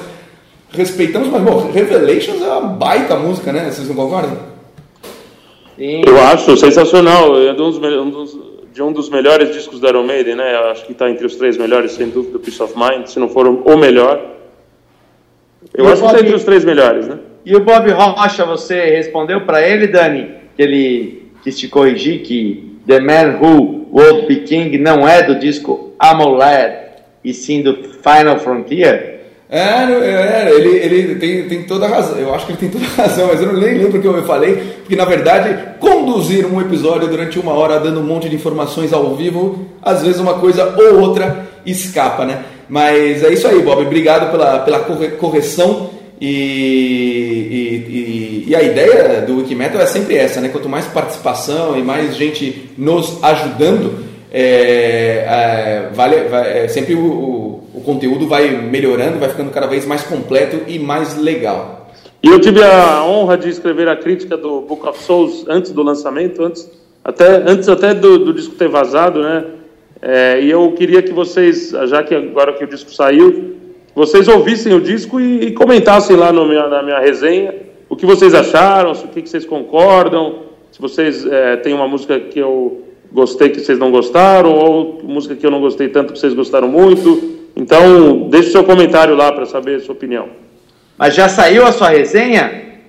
Respeitamos, 0.71 1.29
mas, 1.29 1.41
bom, 1.41 1.71
Revelations 1.71 2.41
é 2.41 2.47
uma 2.47 2.61
baita 2.61 3.15
música, 3.15 3.51
né? 3.51 3.69
Vocês 3.71 3.87
não 3.87 3.95
concordam? 3.95 4.48
Eu 5.79 6.21
acho 6.21 6.57
sensacional. 6.57 7.39
É 7.39 7.53
de 7.53 7.61
um, 7.61 7.71
dos, 7.71 7.77
um 7.77 8.09
dos, 8.09 8.39
de 8.73 8.83
um 8.83 8.91
dos 8.91 9.09
melhores 9.09 9.53
discos 9.53 9.79
da 9.79 9.89
Iron 9.89 10.03
Maiden, 10.03 10.35
né? 10.35 10.55
Eu 10.55 10.69
acho 10.71 10.85
que 10.85 10.91
está 10.91 11.09
entre 11.09 11.25
os 11.25 11.35
três 11.35 11.57
melhores, 11.57 11.93
sem 11.93 12.09
dúvida, 12.09 12.33
do 12.33 12.39
Peace 12.39 12.61
of 12.61 12.73
Mind, 12.77 13.07
se 13.07 13.19
não 13.19 13.29
for 13.29 13.47
o 13.47 13.77
melhor. 13.77 14.19
Eu 15.73 15.85
e 15.85 15.87
acho 15.87 16.01
Bob... 16.01 16.11
que 16.11 16.15
está 16.15 16.27
entre 16.27 16.35
os 16.35 16.43
três 16.43 16.65
melhores, 16.65 17.07
né? 17.07 17.19
E 17.45 17.55
o 17.55 17.61
Bob 17.61 17.89
Rocha, 17.91 18.45
você 18.45 18.81
respondeu 18.97 19.41
para 19.41 19.65
ele, 19.65 19.87
Dani, 19.87 20.31
que 20.55 20.61
ele 20.61 21.31
quis 21.43 21.57
te 21.57 21.67
corrigir 21.67 22.21
que 22.21 22.75
The 22.85 22.99
Man 22.99 23.39
Who 23.41 23.87
Would 23.91 24.27
Be 24.27 24.41
King 24.41 24.77
não 24.77 25.07
é 25.07 25.23
do 25.23 25.39
disco 25.39 25.93
AMOLED, 25.97 26.89
e 27.23 27.33
sim 27.33 27.61
do 27.61 27.75
Final 27.75 28.39
Frontier? 28.39 29.18
É, 29.51 29.59
é, 29.59 30.51
ele, 30.53 30.69
ele 30.69 31.15
tem, 31.15 31.47
tem 31.47 31.63
toda 31.63 31.87
a 31.87 31.89
razão. 31.89 32.19
Eu 32.19 32.33
acho 32.35 32.45
que 32.45 32.51
ele 32.51 32.59
tem 32.59 32.69
toda 32.69 32.85
a 32.85 33.07
razão, 33.07 33.27
mas 33.27 33.41
eu 33.41 33.51
nem 33.53 33.79
lembro 33.79 33.97
o 33.97 34.01
que 34.01 34.07
eu 34.07 34.23
falei, 34.23 34.55
porque 34.55 34.95
na 34.95 35.05
verdade, 35.05 35.57
conduzir 35.79 36.45
um 36.45 36.61
episódio 36.61 37.07
durante 37.07 37.39
uma 37.39 37.53
hora 37.53 37.79
dando 37.79 37.99
um 37.99 38.03
monte 38.03 38.29
de 38.29 38.35
informações 38.35 38.93
ao 38.93 39.15
vivo, 39.15 39.65
às 39.81 40.03
vezes 40.03 40.19
uma 40.19 40.35
coisa 40.35 40.75
ou 40.77 40.99
outra 40.99 41.49
escapa, 41.65 42.25
né? 42.25 42.43
Mas 42.69 43.23
é 43.23 43.33
isso 43.33 43.47
aí, 43.47 43.59
Bob. 43.63 43.81
Obrigado 43.81 44.31
pela, 44.31 44.59
pela 44.59 44.79
correção. 45.17 45.89
E, 46.21 46.27
e, 46.27 47.85
e, 47.89 48.45
e 48.49 48.55
a 48.55 48.61
ideia 48.61 49.21
do 49.21 49.37
Wikimetal 49.37 49.81
é 49.81 49.85
sempre 49.85 50.15
essa, 50.15 50.39
né? 50.39 50.49
Quanto 50.49 50.69
mais 50.69 50.85
participação 50.85 51.77
e 51.77 51.81
mais 51.81 52.15
gente 52.15 52.69
nos 52.77 53.21
ajudando, 53.23 54.05
é, 54.31 55.25
é, 55.27 55.89
vale, 55.93 56.15
é, 56.15 56.67
sempre 56.67 56.93
o, 56.93 56.99
o, 56.99 57.48
o, 57.79 57.83
conteúdo 57.83 58.27
vai 58.27 58.49
melhorando, 58.49 59.19
vai 59.19 59.29
ficando 59.29 59.51
cada 59.51 59.67
vez 59.67 59.85
mais 59.85 60.03
completo 60.03 60.61
e 60.67 60.77
mais 60.77 61.17
legal. 61.17 61.89
E 62.21 62.27
eu 62.27 62.39
tive 62.39 62.61
a 62.61 63.03
honra 63.03 63.37
de 63.37 63.49
escrever 63.49 63.87
a 63.87 63.95
crítica 63.95 64.35
do 64.35 64.61
Book 64.61 64.87
of 64.87 65.01
Souls 65.01 65.45
antes 65.47 65.71
do 65.71 65.81
lançamento, 65.81 66.43
antes 66.43 66.69
até, 67.03 67.43
antes 67.47 67.69
até 67.69 67.93
do, 67.93 68.19
do 68.19 68.33
disco 68.33 68.55
ter 68.55 68.67
vazado, 68.67 69.21
né? 69.21 69.45
É, 70.01 70.41
e 70.41 70.49
eu 70.49 70.71
queria 70.73 71.01
que 71.01 71.11
vocês, 71.11 71.71
já 71.87 72.03
que 72.03 72.15
agora 72.15 72.53
que 72.53 72.63
o 72.63 72.67
disco 72.67 72.91
saiu, 72.91 73.55
vocês 73.95 74.27
ouvissem 74.27 74.73
o 74.73 74.79
disco 74.79 75.19
e, 75.19 75.47
e 75.47 75.51
comentassem 75.51 76.15
lá 76.15 76.31
minha, 76.31 76.67
na 76.67 76.83
minha 76.83 76.99
resenha 76.99 77.53
o 77.89 77.95
que 77.95 78.05
vocês 78.05 78.33
acharam, 78.33 78.91
o 78.91 79.07
que, 79.07 79.21
que 79.21 79.29
vocês 79.29 79.45
concordam, 79.45 80.43
se 80.71 80.79
vocês 80.79 81.25
é, 81.25 81.57
têm 81.57 81.73
uma 81.73 81.87
música 81.87 82.19
que 82.19 82.39
eu 82.39 82.83
gostei 83.11 83.49
que 83.49 83.59
vocês 83.59 83.79
não 83.79 83.89
gostaram, 83.89 84.53
ou 84.53 85.01
música 85.03 85.35
que 85.35 85.45
eu 85.45 85.49
não 85.49 85.59
gostei 85.59 85.89
tanto 85.89 86.13
que 86.13 86.19
vocês 86.19 86.33
gostaram 86.33 86.67
muito. 86.67 87.38
Então, 87.59 88.29
deixe 88.29 88.51
seu 88.51 88.63
comentário 88.63 89.15
lá 89.15 89.33
para 89.33 89.45
saber 89.45 89.75
a 89.75 89.79
sua 89.81 89.93
opinião. 89.93 90.29
Mas 90.97 91.13
já 91.13 91.27
saiu 91.27 91.65
a 91.65 91.73
sua 91.73 91.89
resenha? 91.89 92.79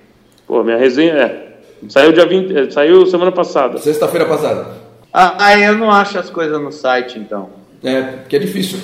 Pô, 0.47 0.63
minha 0.63 0.77
resenha 0.77 1.13
é. 1.13 1.51
Saiu 1.89 2.13
dia 2.13 2.25
20, 2.25 2.57
é, 2.57 2.69
saiu 2.69 3.05
semana 3.05 3.33
passada. 3.33 3.77
Sexta-feira 3.79 4.25
passada. 4.25 4.67
Ah, 5.11 5.59
eu 5.59 5.75
não 5.75 5.91
acho 5.91 6.17
as 6.17 6.29
coisas 6.29 6.59
no 6.61 6.71
site, 6.71 7.19
então. 7.19 7.49
É, 7.83 8.01
porque 8.01 8.37
é 8.37 8.39
difícil. 8.39 8.79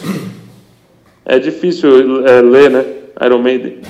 É 1.26 1.40
difícil 1.40 2.26
é, 2.28 2.42
ler, 2.42 2.70
né? 2.70 2.86
Iron 3.26 3.40
Maiden. 3.40 3.82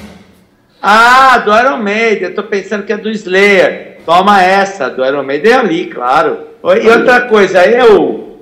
Ah, 0.82 1.40
do 1.40 1.52
Iron 1.56 1.78
Maiden. 1.78 2.30
Eu 2.30 2.36
tô 2.36 2.44
pensando 2.44 2.84
que 2.84 2.94
é 2.94 2.98
do 2.98 3.10
Slayer. 3.10 4.00
Toma 4.06 4.44
essa, 4.44 4.90
do 4.90 5.04
Iron 5.04 5.24
Maiden 5.24 5.54
ali, 5.54 5.86
claro. 5.88 6.48
E 6.64 6.90
outra 6.90 7.22
coisa, 7.22 7.66
eu 7.66 8.40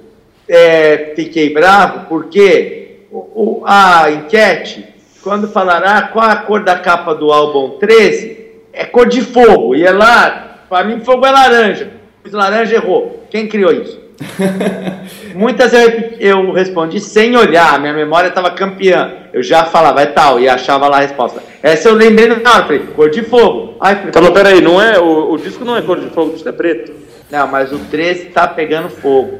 é, 0.47 1.13
fiquei 1.15 1.53
bravo 1.53 2.07
porque 2.07 2.84
o, 3.17 3.63
a 3.65 4.11
enquete, 4.11 4.85
quando 5.21 5.47
falaram 5.47 5.87
ah, 5.87 6.01
qual 6.01 6.29
a 6.29 6.35
cor 6.35 6.63
da 6.63 6.77
capa 6.77 7.13
do 7.15 7.31
álbum 7.31 7.77
13, 7.79 8.45
é 8.73 8.85
cor 8.85 9.07
de 9.07 9.21
fogo. 9.21 9.75
E 9.75 9.83
é 9.83 9.91
lá, 9.91 10.65
para 10.69 10.85
mim, 10.85 10.99
fogo 10.99 11.25
é 11.25 11.31
laranja. 11.31 11.91
O 12.25 12.35
laranja 12.35 12.75
errou. 12.75 13.25
Quem 13.29 13.47
criou 13.47 13.71
isso? 13.71 14.05
Muitas 15.35 15.73
eu, 15.73 15.89
eu 16.19 16.51
respondi 16.51 16.99
sem 16.99 17.35
olhar, 17.35 17.79
minha 17.79 17.93
memória 17.93 18.29
estava 18.29 18.51
campeã. 18.51 19.13
Eu 19.33 19.43
já 19.43 19.65
falava, 19.65 20.01
é 20.01 20.05
tal, 20.05 20.39
e 20.39 20.47
achava 20.47 20.87
lá 20.87 20.97
a 20.97 21.01
resposta. 21.01 21.41
Essa 21.61 21.89
eu 21.89 21.95
lembrei 21.95 22.27
na 22.27 22.53
hora, 22.53 22.63
falei, 22.63 22.79
cor 22.95 23.09
de 23.09 23.23
fogo. 23.23 23.75
Ai, 23.79 23.95
falei, 23.95 24.09
então, 24.09 24.21
mas 24.21 24.31
peraí, 24.31 24.61
não 24.61 24.81
é, 24.81 24.99
o, 24.99 25.31
o 25.31 25.37
disco 25.37 25.65
não 25.65 25.75
é 25.75 25.81
cor 25.81 25.99
de 25.99 26.09
fogo, 26.09 26.29
o 26.29 26.33
disco 26.33 26.47
é 26.47 26.51
preto. 26.51 26.93
Não, 27.29 27.47
mas 27.47 27.71
o 27.71 27.79
13 27.79 28.25
tá 28.25 28.47
pegando 28.47 28.89
fogo. 28.89 29.39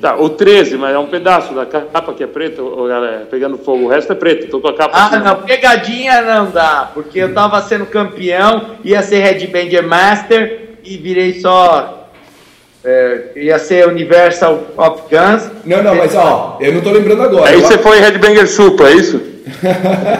Tá, 0.00 0.16
o 0.16 0.30
13, 0.30 0.76
mas 0.76 0.94
é 0.94 0.98
um 0.98 1.06
pedaço 1.06 1.52
da 1.52 1.66
capa 1.66 2.12
que 2.12 2.22
é 2.22 2.26
preto, 2.26 2.86
galera, 2.86 3.26
pegando 3.28 3.58
fogo. 3.58 3.84
O 3.84 3.88
resto 3.88 4.12
é 4.12 4.14
preto, 4.14 4.48
tô 4.48 4.60
com 4.60 4.68
a 4.68 4.74
capa. 4.74 4.96
Ah, 4.96 5.06
assim, 5.06 5.18
não, 5.18 5.36
pegadinha 5.42 6.22
não 6.22 6.50
dá, 6.50 6.90
porque 6.94 7.18
eu 7.18 7.34
tava 7.34 7.60
sendo 7.62 7.84
campeão, 7.86 8.76
ia 8.84 9.02
ser 9.02 9.18
Headbanger 9.18 9.86
Master 9.86 10.68
e 10.84 10.96
virei 10.96 11.40
só. 11.40 12.10
É, 12.84 13.32
ia 13.34 13.58
ser 13.58 13.88
Universal 13.88 14.60
of 14.76 15.02
Guns. 15.10 15.50
Não, 15.64 15.82
não, 15.82 15.96
mas 15.96 16.14
ó, 16.14 16.58
eu 16.60 16.72
não 16.72 16.80
tô 16.80 16.90
lembrando 16.90 17.24
agora. 17.24 17.50
Aí 17.50 17.60
você 17.60 17.76
foi 17.76 17.98
Headbanger 17.98 18.48
Supra, 18.48 18.90
é 18.90 18.94
isso? 18.94 19.20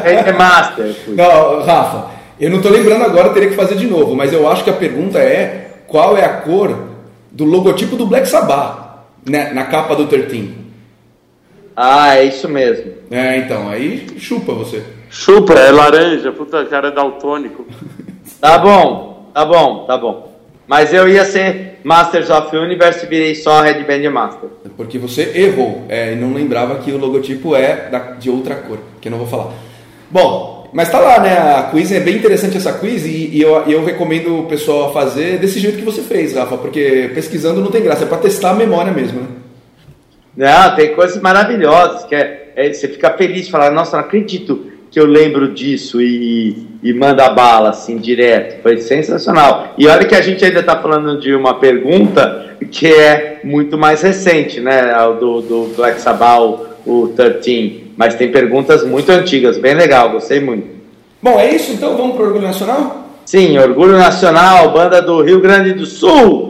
é 0.05 0.33
Master. 0.33 0.93
Fui. 1.05 1.15
Não, 1.15 1.63
Rafa, 1.63 2.11
eu 2.41 2.51
não 2.51 2.61
tô 2.61 2.69
lembrando 2.69 3.05
agora, 3.05 3.31
teria 3.31 3.49
que 3.49 3.55
fazer 3.55 3.77
de 3.77 3.87
novo, 3.87 4.17
mas 4.17 4.33
eu 4.33 4.51
acho 4.51 4.65
que 4.65 4.71
a 4.71 4.75
pergunta 4.75 5.21
é 5.21 5.71
qual 5.87 6.19
é 6.19 6.25
a 6.25 6.31
cor 6.31 6.89
do 7.31 7.45
logotipo 7.45 7.95
do 7.95 8.07
Black 8.07 8.27
Sabbath 8.27 8.88
né, 9.29 9.53
na 9.53 9.65
capa 9.65 9.95
do 9.95 10.07
13. 10.07 10.55
Ah, 11.77 12.17
é 12.17 12.25
isso 12.25 12.49
mesmo. 12.49 12.93
É, 13.11 13.37
então, 13.37 13.69
aí 13.69 14.07
chupa 14.19 14.53
você. 14.53 14.83
Chupa, 15.11 15.55
é 15.55 15.71
laranja, 15.71 16.33
puta 16.33 16.65
cara 16.67 16.89
é 16.89 16.91
daltônico. 16.91 17.67
Tá 18.41 18.57
bom, 18.57 19.31
tá 19.35 19.45
bom, 19.45 19.85
tá 19.85 19.99
bom. 19.99 20.33
Mas 20.65 20.93
eu 20.95 21.09
ia 21.09 21.25
ser 21.25 21.81
Masters 21.83 22.31
of 22.31 22.55
Universe 22.55 23.05
e 23.05 23.09
virei 23.09 23.35
só 23.35 23.63
Headband 23.63 24.09
Master. 24.11 24.51
Porque 24.77 24.97
você 24.97 25.33
errou 25.35 25.87
é, 25.89 26.13
e 26.13 26.17
não 26.17 26.35
lembrava 26.35 26.77
que 26.77 26.93
o 26.93 26.99
logotipo 26.99 27.57
é 27.57 27.89
da, 27.89 27.99
de 27.99 28.31
outra 28.31 28.55
cor, 28.55 28.79
que 29.01 29.09
eu 29.09 29.11
não 29.11 29.19
vou 29.19 29.27
falar. 29.27 29.55
Bom, 30.11 30.58
mas 30.73 30.91
tá 30.91 30.99
lá, 30.99 31.21
né? 31.21 31.39
A 31.39 31.63
quiz 31.65 31.91
é 31.93 32.01
bem 32.01 32.17
interessante 32.17 32.57
essa 32.57 32.73
quiz 32.73 33.05
e, 33.07 33.31
e 33.33 33.41
eu, 33.41 33.63
eu 33.67 33.85
recomendo 33.85 34.41
o 34.41 34.47
pessoal 34.47 34.93
fazer 34.93 35.39
desse 35.39 35.59
jeito 35.59 35.79
que 35.79 35.85
você 35.85 36.03
fez, 36.03 36.35
Rafa, 36.35 36.57
porque 36.59 37.11
pesquisando 37.15 37.61
não 37.61 37.71
tem 37.71 37.83
graça, 37.83 38.05
é 38.05 38.07
pra 38.07 38.19
testar 38.19 38.51
a 38.51 38.55
memória 38.55 38.93
mesmo, 38.93 39.21
né? 39.21 39.29
Não, 40.37 40.77
tem 40.77 40.95
coisas 40.95 41.21
maravilhosas, 41.21 42.05
que 42.05 42.15
é, 42.15 42.53
é, 42.55 42.73
você 42.73 42.87
fica 42.87 43.11
feliz 43.11 43.49
falar, 43.49 43.73
nossa, 43.73 43.97
não 43.97 44.05
acredito 44.05 44.67
que 44.91 44.99
eu 44.99 45.05
lembro 45.05 45.53
disso 45.53 46.01
e, 46.01 46.67
e 46.83 46.93
manda 46.93 47.29
bala 47.31 47.71
assim 47.71 47.99
direto. 47.99 48.63
Foi 48.63 48.79
sensacional. 48.79 49.75
E 49.77 49.87
olha 49.87 50.05
que 50.05 50.15
a 50.15 50.21
gente 50.21 50.45
ainda 50.45 50.61
está 50.61 50.77
falando 50.81 51.21
de 51.21 51.35
uma 51.35 51.55
pergunta 51.55 52.57
que 52.71 52.87
é 52.87 53.41
muito 53.43 53.77
mais 53.77 54.03
recente, 54.03 54.61
né? 54.61 54.93
Do, 55.19 55.41
do 55.41 55.75
Black 55.77 56.01
Sabbath, 56.01 56.61
o 56.87 57.09
13. 57.09 57.88
Mas 57.99 58.15
tem 58.15 58.31
perguntas 58.31 58.87
muito 58.87 59.11
antigas, 59.11 59.59
bem 59.59 59.75
legal, 59.75 60.13
gostei 60.13 60.39
muito. 60.39 60.69
Bom, 61.21 61.37
é 61.37 61.51
isso 61.51 61.73
então? 61.73 61.97
Vamos 61.97 62.15
para 62.15 62.23
o 62.23 62.27
Orgulho 62.29 62.47
Nacional? 62.47 63.09
Sim, 63.27 63.59
Orgulho 63.59 63.99
Nacional, 63.99 64.71
banda 64.71 65.03
do 65.03 65.21
Rio 65.21 65.41
Grande 65.41 65.73
do 65.73 65.85
Sul. 65.85 66.49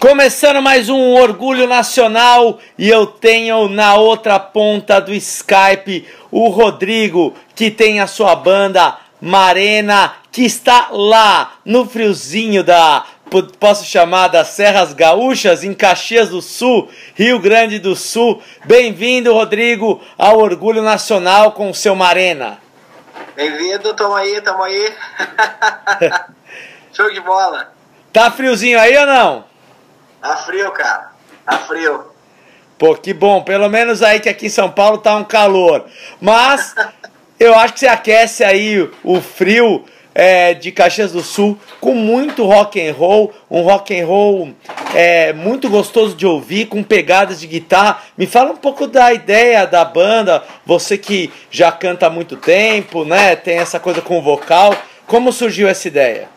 Começando 0.00 0.62
mais 0.62 0.88
um 0.88 1.12
Orgulho 1.12 1.66
Nacional 1.66 2.58
e 2.78 2.88
eu 2.88 3.06
tenho 3.06 3.68
na 3.68 3.96
outra 3.96 4.40
ponta 4.40 4.98
do 4.98 5.12
Skype 5.12 6.08
o 6.30 6.48
Rodrigo, 6.48 7.34
que 7.54 7.70
tem 7.70 8.00
a 8.00 8.06
sua 8.06 8.34
banda 8.34 8.96
Marena, 9.20 10.14
que 10.32 10.42
está 10.42 10.88
lá 10.90 11.56
no 11.66 11.84
friozinho 11.86 12.64
da, 12.64 13.04
posso 13.58 13.84
chamar 13.84 14.28
das 14.28 14.48
Serras 14.48 14.94
Gaúchas, 14.94 15.62
em 15.64 15.74
Caxias 15.74 16.30
do 16.30 16.40
Sul, 16.40 16.88
Rio 17.14 17.38
Grande 17.38 17.78
do 17.78 17.94
Sul. 17.94 18.42
Bem-vindo, 18.64 19.34
Rodrigo, 19.34 20.00
ao 20.16 20.38
Orgulho 20.38 20.80
Nacional 20.80 21.52
com 21.52 21.68
o 21.68 21.74
seu 21.74 21.94
Marena. 21.94 22.58
Bem-vindo, 23.36 23.92
tamo 23.92 24.14
aí, 24.14 24.40
tamo 24.40 24.62
aí. 24.62 24.94
Show 26.90 27.12
de 27.12 27.20
bola. 27.20 27.70
Tá 28.10 28.30
friozinho 28.30 28.80
aí 28.80 28.96
ou 28.96 29.06
não? 29.06 29.49
Tá 30.20 30.36
frio, 30.36 30.70
cara. 30.72 31.12
Tá 31.44 31.58
frio. 31.58 32.04
Pô, 32.78 32.94
que 32.94 33.12
bom. 33.12 33.42
Pelo 33.42 33.68
menos 33.68 34.02
aí 34.02 34.20
que 34.20 34.28
aqui 34.28 34.46
em 34.46 34.50
São 34.50 34.70
Paulo 34.70 34.98
tá 34.98 35.16
um 35.16 35.24
calor. 35.24 35.84
Mas 36.20 36.74
eu 37.38 37.54
acho 37.54 37.74
que 37.74 37.80
você 37.80 37.88
aquece 37.88 38.44
aí 38.44 38.90
o 39.02 39.20
frio 39.20 39.84
é, 40.14 40.54
de 40.54 40.72
Caxias 40.72 41.12
do 41.12 41.22
Sul 41.22 41.58
com 41.80 41.94
muito 41.94 42.44
rock 42.44 42.80
and 42.80 42.92
roll, 42.92 43.32
um 43.50 43.62
rock 43.62 43.98
and 43.98 44.06
roll 44.06 44.54
é, 44.94 45.32
muito 45.32 45.68
gostoso 45.68 46.14
de 46.16 46.26
ouvir, 46.26 46.66
com 46.66 46.82
pegadas 46.82 47.40
de 47.40 47.46
guitarra. 47.46 48.02
Me 48.16 48.26
fala 48.26 48.50
um 48.50 48.56
pouco 48.56 48.86
da 48.86 49.12
ideia 49.12 49.66
da 49.66 49.84
banda, 49.84 50.42
você 50.66 50.98
que 50.98 51.32
já 51.50 51.70
canta 51.70 52.06
há 52.06 52.10
muito 52.10 52.36
tempo, 52.36 53.04
né? 53.04 53.36
Tem 53.36 53.58
essa 53.58 53.78
coisa 53.78 54.00
com 54.00 54.18
o 54.18 54.22
vocal. 54.22 54.74
Como 55.06 55.32
surgiu 55.32 55.68
essa 55.68 55.88
ideia? 55.88 56.28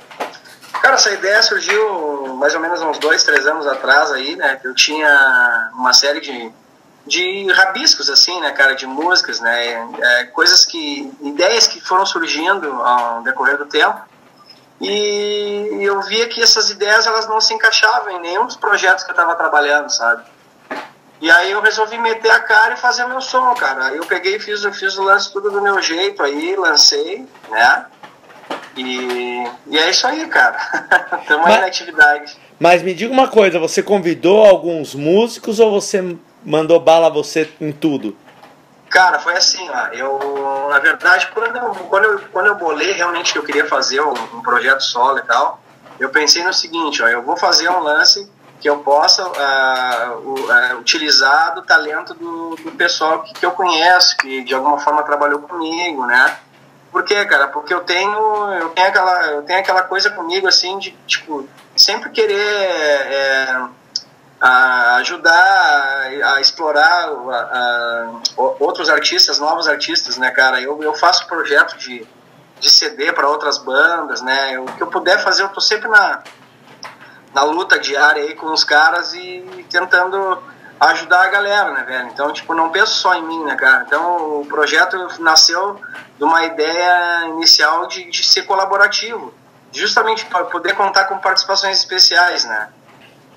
Cara, 0.82 0.96
essa 0.96 1.12
ideia 1.12 1.42
surgiu 1.42 2.13
mais 2.44 2.54
ou 2.56 2.60
menos 2.60 2.82
uns 2.82 3.00
dois, 3.00 3.24
três 3.24 3.48
anos 3.48 3.66
atrás 3.66 4.12
aí, 4.12 4.36
né? 4.36 4.60
Eu 4.66 4.76
tinha 4.76 5.72
uma 5.76 5.94
série 5.94 6.20
de, 6.20 6.52
de 7.08 7.50
rabiscos, 7.54 8.10
assim, 8.10 8.38
né, 8.42 8.52
cara, 8.52 8.76
de 8.76 8.86
músicas, 8.86 9.40
né? 9.40 9.90
É, 9.98 10.26
coisas 10.26 10.66
que. 10.66 11.10
ideias 11.22 11.68
que 11.68 11.80
foram 11.80 12.06
surgindo 12.06 12.70
ao 12.82 13.22
decorrer 13.22 13.58
do 13.58 13.66
tempo. 13.66 13.98
E 14.82 15.80
eu 15.84 16.02
via 16.02 16.28
que 16.28 16.44
essas 16.44 16.70
ideias 16.70 17.08
elas 17.08 17.30
não 17.30 17.40
se 17.40 17.54
encaixavam 17.54 18.12
em 18.12 18.20
nenhum 18.20 18.46
dos 18.46 18.58
projetos 18.58 19.06
que 19.06 19.12
eu 19.12 19.16
estava 19.16 19.36
trabalhando, 19.36 19.90
sabe? 19.90 20.26
E 21.22 21.32
aí 21.32 21.50
eu 21.50 21.62
resolvi 21.62 21.98
meter 21.98 22.30
a 22.30 22.42
cara 22.42 22.74
e 22.74 22.78
fazer 22.78 23.06
meu 23.06 23.22
som, 23.22 23.54
cara. 23.54 23.94
Eu 23.94 24.06
peguei 24.06 24.36
e 24.36 24.40
fiz, 24.40 24.66
fiz 24.78 24.98
o 24.98 25.04
lance 25.04 25.32
tudo 25.32 25.50
do 25.50 25.62
meu 25.62 25.82
jeito 25.82 26.22
aí, 26.22 26.58
lancei, 26.58 27.26
né? 27.50 27.86
E, 28.76 29.44
e 29.68 29.78
é 29.78 29.90
isso 29.90 30.06
aí, 30.08 30.28
cara. 30.28 30.58
Estamos 31.22 31.48
aí 31.48 31.62
na 31.62 31.68
atividade. 31.68 32.38
Mas 32.60 32.82
me 32.82 32.94
diga 32.94 33.14
uma 33.14 33.28
coisa, 33.28 33.60
você 33.60 33.84
convidou 33.84 34.46
alguns 34.46 34.96
músicos 34.96 35.60
ou 35.60 35.72
você 35.72 36.16
mandou 36.44 36.80
bala 36.80 37.10
você 37.10 37.50
em 37.60 37.72
tudo? 37.72 38.16
Cara, 38.90 39.20
foi 39.20 39.36
assim, 39.36 39.68
ó. 39.70 39.88
Eu, 39.88 40.70
na 40.70 40.80
verdade, 40.80 41.28
quando 41.34 41.56
eu, 41.56 41.70
quando 41.90 42.06
eu, 42.06 42.20
quando 42.32 42.46
eu 42.46 42.56
bolei 42.56 42.92
realmente 42.94 43.34
que 43.34 43.40
eu 43.40 43.44
queria 43.44 43.66
fazer 43.66 44.02
um, 44.02 44.14
um 44.36 44.42
projeto 44.42 44.82
solo 44.82 45.18
e 45.18 45.24
tal, 45.24 45.60
eu 46.00 46.10
pensei 46.10 46.44
no 46.44 46.54
seguinte, 46.54 47.02
ó, 47.02 47.08
eu 47.08 47.24
vou 47.24 47.36
fazer 47.36 47.70
um 47.70 47.80
lance 47.80 48.30
que 48.60 48.70
eu 48.70 48.78
possa 48.78 49.28
uh, 49.28 50.20
uh, 50.20 50.80
utilizar 50.80 51.54
do 51.54 51.64
talento 51.64 52.14
do, 52.14 52.56
do 52.56 52.72
pessoal 52.72 53.24
que, 53.24 53.34
que 53.34 53.46
eu 53.46 53.52
conheço, 53.52 54.16
que 54.18 54.44
de 54.44 54.54
alguma 54.54 54.80
forma 54.80 55.04
trabalhou 55.04 55.40
comigo, 55.40 56.06
né? 56.06 56.38
Por 56.94 57.04
quê, 57.04 57.26
cara? 57.26 57.48
Porque 57.48 57.74
eu 57.74 57.80
tenho, 57.80 58.54
eu 58.54 58.70
tenho 58.70 58.88
aquela, 58.88 59.26
eu 59.32 59.42
tenho 59.42 59.60
aquela 59.60 59.82
coisa 59.82 60.12
comigo 60.12 60.48
assim 60.48 60.78
de 60.78 60.92
tipo 61.08 61.50
sempre 61.76 62.12
querer 62.12 62.38
é, 62.38 63.66
a 64.40 64.98
ajudar 64.98 65.34
a, 65.34 66.36
a 66.36 66.40
explorar 66.40 67.10
a, 67.10 68.10
outros 68.60 68.92
artistas, 68.92 69.40
novos 69.40 69.68
artistas, 69.68 70.18
né, 70.18 70.30
cara? 70.30 70.62
Eu, 70.62 70.84
eu 70.84 70.94
faço 70.94 71.26
projeto 71.26 71.80
de, 71.80 72.08
de 72.60 72.70
CD 72.70 73.12
para 73.12 73.28
outras 73.28 73.58
bandas, 73.58 74.22
né? 74.22 74.60
O 74.60 74.66
que 74.66 74.84
eu 74.84 74.88
puder 74.88 75.18
fazer, 75.18 75.42
eu 75.42 75.50
tô 75.50 75.62
sempre 75.62 75.90
na, 75.90 76.22
na 77.34 77.42
luta 77.42 77.80
diária 77.80 78.22
aí 78.22 78.36
com 78.36 78.54
os 78.54 78.64
caras 78.64 79.16
e 79.16 79.66
tentando 79.68 80.38
ajudar 80.80 81.24
a 81.24 81.30
galera, 81.30 81.72
né, 81.72 81.84
velho? 81.84 82.08
Então, 82.10 82.32
tipo, 82.32 82.54
não 82.54 82.70
penso 82.70 82.94
só 82.94 83.16
em 83.16 83.24
mim, 83.24 83.44
né, 83.46 83.56
cara? 83.56 83.84
Então, 83.88 84.42
o 84.42 84.46
projeto 84.46 84.96
nasceu 85.20 85.80
de 86.24 86.26
uma 86.26 86.46
ideia 86.46 87.28
inicial 87.28 87.86
de, 87.86 88.10
de 88.10 88.26
ser 88.26 88.44
colaborativo, 88.44 89.34
justamente 89.74 90.26
para 90.26 90.46
poder 90.46 90.74
contar 90.74 91.04
com 91.06 91.18
participações 91.18 91.78
especiais, 91.78 92.46
né? 92.46 92.70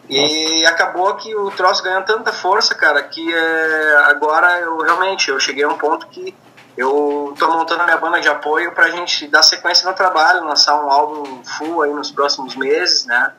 E 0.08 0.60
Nossa. 0.60 0.72
acabou 0.72 1.14
que 1.16 1.34
o 1.34 1.50
troço 1.50 1.82
ganhou 1.82 2.02
tanta 2.02 2.32
força, 2.32 2.76
cara, 2.76 3.02
que 3.02 3.34
é, 3.34 3.96
agora 4.06 4.60
eu 4.60 4.78
realmente 4.78 5.30
eu 5.30 5.40
cheguei 5.40 5.64
a 5.64 5.68
um 5.68 5.76
ponto 5.76 6.06
que 6.06 6.32
eu 6.76 7.34
tô 7.36 7.50
montando 7.50 7.82
a 7.82 7.84
minha 7.86 7.96
banda 7.96 8.20
de 8.20 8.28
apoio 8.28 8.70
pra 8.72 8.88
gente 8.90 9.26
dar 9.26 9.42
sequência 9.42 9.88
no 9.90 9.96
trabalho, 9.96 10.44
lançar 10.44 10.80
um 10.80 10.88
álbum 10.88 11.42
full 11.42 11.82
aí 11.82 11.92
nos 11.92 12.12
próximos 12.12 12.54
meses, 12.54 13.04
né? 13.04 13.32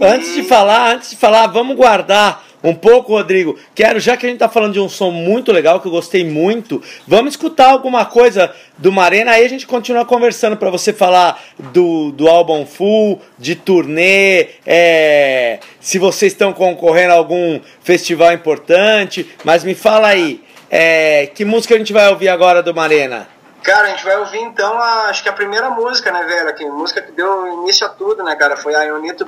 Antes 0.00 0.34
de 0.34 0.44
falar, 0.44 0.92
antes 0.92 1.10
de 1.10 1.16
falar, 1.16 1.48
vamos 1.48 1.76
guardar 1.76 2.44
um 2.62 2.74
pouco, 2.74 3.12
Rodrigo. 3.12 3.58
Quero, 3.74 4.00
já 4.00 4.16
que 4.16 4.26
a 4.26 4.28
gente 4.28 4.38
tá 4.38 4.48
falando 4.48 4.72
de 4.72 4.80
um 4.80 4.88
som 4.88 5.10
muito 5.10 5.52
legal, 5.52 5.80
que 5.80 5.86
eu 5.86 5.92
gostei 5.92 6.24
muito, 6.24 6.82
vamos 7.06 7.32
escutar 7.32 7.70
alguma 7.70 8.04
coisa 8.04 8.52
do 8.76 8.92
Marena, 8.92 9.32
aí 9.32 9.44
a 9.44 9.48
gente 9.48 9.66
continua 9.66 10.04
conversando 10.04 10.56
para 10.56 10.70
você 10.70 10.92
falar 10.92 11.40
do, 11.72 12.10
do 12.12 12.28
álbum 12.28 12.66
full, 12.66 13.20
de 13.38 13.54
turnê, 13.54 14.48
é, 14.66 15.58
se 15.80 15.98
vocês 15.98 16.32
estão 16.32 16.52
concorrendo 16.52 17.12
a 17.12 17.16
algum 17.16 17.60
festival 17.82 18.32
importante, 18.32 19.28
mas 19.44 19.64
me 19.64 19.74
fala 19.74 20.08
aí, 20.08 20.42
é, 20.70 21.26
que 21.34 21.44
música 21.44 21.74
a 21.74 21.78
gente 21.78 21.92
vai 21.92 22.08
ouvir 22.08 22.28
agora 22.28 22.62
do 22.62 22.74
Marena? 22.74 23.28
Cara, 23.62 23.88
a 23.88 23.90
gente 23.90 24.04
vai 24.04 24.16
ouvir 24.16 24.38
então, 24.38 24.78
a, 24.80 25.06
acho 25.08 25.22
que 25.22 25.28
a 25.28 25.32
primeira 25.32 25.68
música, 25.70 26.10
né, 26.12 26.22
velho? 26.24 26.70
A 26.70 26.74
música 26.74 27.02
que 27.02 27.12
deu 27.12 27.46
início 27.62 27.86
a 27.86 27.90
tudo, 27.90 28.22
né, 28.22 28.34
cara? 28.36 28.56
Foi 28.56 28.74
a 28.74 28.86
I 28.86 29.00
Need 29.00 29.24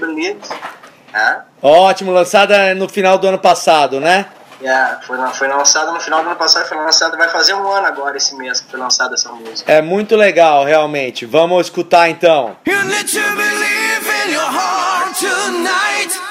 É. 1.12 1.37
Ótimo, 1.62 2.12
lançada 2.12 2.75
no 2.75 2.88
final 2.88 3.18
do 3.18 3.29
ano 3.29 3.38
passado, 3.38 4.01
né? 4.01 4.27
É, 4.62 4.96
foi, 5.07 5.16
foi 5.33 5.49
lançada 5.49 5.90
no 5.90 6.01
final 6.01 6.23
do 6.23 6.29
ano 6.29 6.37
passado, 6.37 6.66
foi 6.66 6.77
lançada, 6.77 7.16
vai 7.16 7.29
fazer 7.29 7.55
um 7.55 7.66
ano 7.70 7.87
agora 7.87 8.16
esse 8.16 8.37
mês 8.37 8.61
que 8.61 8.70
foi 8.70 8.79
lançada 8.79 9.14
essa 9.14 9.33
música. 9.33 9.73
É 9.73 9.81
muito 9.81 10.16
legal, 10.16 10.64
realmente. 10.64 11.25
Vamos 11.25 11.66
escutar 11.66 12.11
então. 12.11 12.57
You 12.66 12.85
need 12.85 13.11
to 13.11 13.20
believe 13.37 14.27
in 14.27 14.33
your 14.33 14.44
heart 14.44 15.18
tonight. 15.18 16.29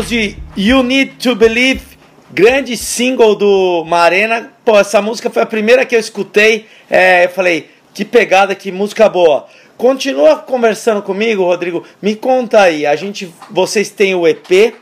De 0.00 0.38
You 0.56 0.82
Need 0.82 1.16
to 1.16 1.34
Believe, 1.34 1.98
grande 2.30 2.76
single 2.76 3.34
do 3.34 3.84
Marena. 3.84 4.50
Pô, 4.64 4.78
essa 4.78 5.02
música 5.02 5.28
foi 5.28 5.42
a 5.42 5.46
primeira 5.46 5.84
que 5.84 5.94
eu 5.94 6.00
escutei. 6.00 6.68
É, 6.88 7.24
eu 7.24 7.28
falei, 7.28 7.68
que 7.92 8.04
pegada, 8.04 8.54
que 8.54 8.70
música 8.70 9.08
boa. 9.08 9.46
Continua 9.76 10.36
conversando 10.36 11.02
comigo, 11.02 11.42
Rodrigo. 11.42 11.84
Me 12.00 12.14
conta 12.14 12.60
aí, 12.60 12.86
a 12.86 12.94
gente, 12.94 13.34
vocês 13.50 13.90
têm 13.90 14.14
o 14.14 14.26
EP, 14.26 14.74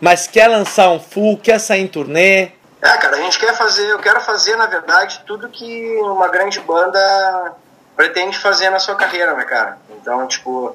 mas 0.00 0.26
quer 0.26 0.48
lançar 0.48 0.90
um 0.90 0.98
full, 0.98 1.36
quer 1.36 1.60
sair 1.60 1.82
em 1.82 1.86
turnê? 1.86 2.48
É, 2.82 2.96
cara, 2.96 3.18
a 3.18 3.20
gente 3.20 3.38
quer 3.38 3.54
fazer, 3.54 3.86
eu 3.90 3.98
quero 3.98 4.20
fazer, 4.22 4.56
na 4.56 4.66
verdade, 4.66 5.20
tudo 5.26 5.48
que 5.48 5.96
uma 5.98 6.28
grande 6.28 6.58
banda 6.60 7.52
pretende 7.94 8.38
fazer 8.38 8.70
na 8.70 8.78
sua 8.78 8.94
carreira, 8.94 9.34
né, 9.34 9.44
cara? 9.44 9.78
Então, 10.00 10.26
tipo, 10.26 10.74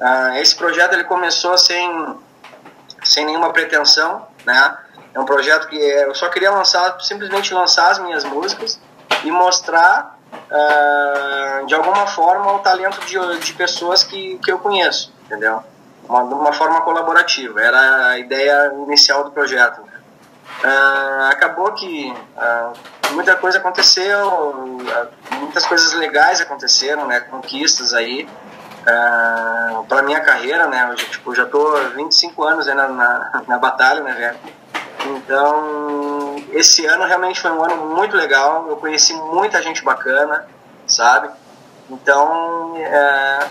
uh, 0.00 0.34
esse 0.36 0.54
projeto 0.54 0.92
ele 0.92 1.04
começou 1.04 1.56
sem 1.56 1.88
sem 3.02 3.24
nenhuma 3.24 3.52
pretensão, 3.52 4.26
né? 4.44 4.78
É 5.14 5.20
um 5.20 5.24
projeto 5.24 5.68
que 5.68 5.76
eu 5.76 6.14
só 6.14 6.28
queria 6.28 6.50
lançar, 6.50 7.00
simplesmente 7.00 7.52
lançar 7.52 7.90
as 7.90 7.98
minhas 7.98 8.24
músicas 8.24 8.80
e 9.24 9.30
mostrar 9.30 10.18
uh, 10.32 11.66
de 11.66 11.74
alguma 11.74 12.06
forma 12.06 12.52
o 12.52 12.58
talento 12.60 13.00
de, 13.06 13.38
de 13.38 13.52
pessoas 13.54 14.02
que, 14.02 14.38
que 14.38 14.52
eu 14.52 14.58
conheço, 14.58 15.12
entendeu? 15.24 15.62
Uma, 16.08 16.24
de 16.26 16.34
uma 16.34 16.52
forma 16.52 16.80
colaborativa, 16.82 17.60
era 17.60 18.08
a 18.10 18.18
ideia 18.18 18.72
inicial 18.86 19.24
do 19.24 19.30
projeto. 19.30 19.80
Uh, 19.80 21.30
acabou 21.30 21.72
que 21.72 22.12
uh, 22.12 23.12
muita 23.14 23.36
coisa 23.36 23.58
aconteceu, 23.58 24.80
muitas 25.38 25.64
coisas 25.66 25.92
legais 25.94 26.40
aconteceram, 26.40 27.06
né? 27.06 27.20
Conquistas 27.20 27.94
aí 27.94 28.28
ah, 28.88 29.82
para 29.86 30.02
minha 30.02 30.20
carreira, 30.20 30.66
né? 30.66 30.88
Eu, 30.90 30.94
tipo, 30.94 31.34
já 31.34 31.44
tô 31.44 31.74
25 31.94 32.42
anos 32.42 32.66
na, 32.66 32.88
na, 32.88 33.42
na 33.46 33.58
batalha, 33.58 34.00
né, 34.02 34.12
velho? 34.14 34.38
Então, 35.16 36.36
esse 36.52 36.86
ano 36.86 37.04
realmente 37.04 37.40
foi 37.40 37.50
um 37.50 37.62
ano 37.62 37.76
muito 37.94 38.16
legal. 38.16 38.66
Eu 38.68 38.76
conheci 38.76 39.12
muita 39.14 39.62
gente 39.62 39.84
bacana, 39.84 40.46
sabe? 40.86 41.28
Então, 41.90 42.74
é, 42.76 43.48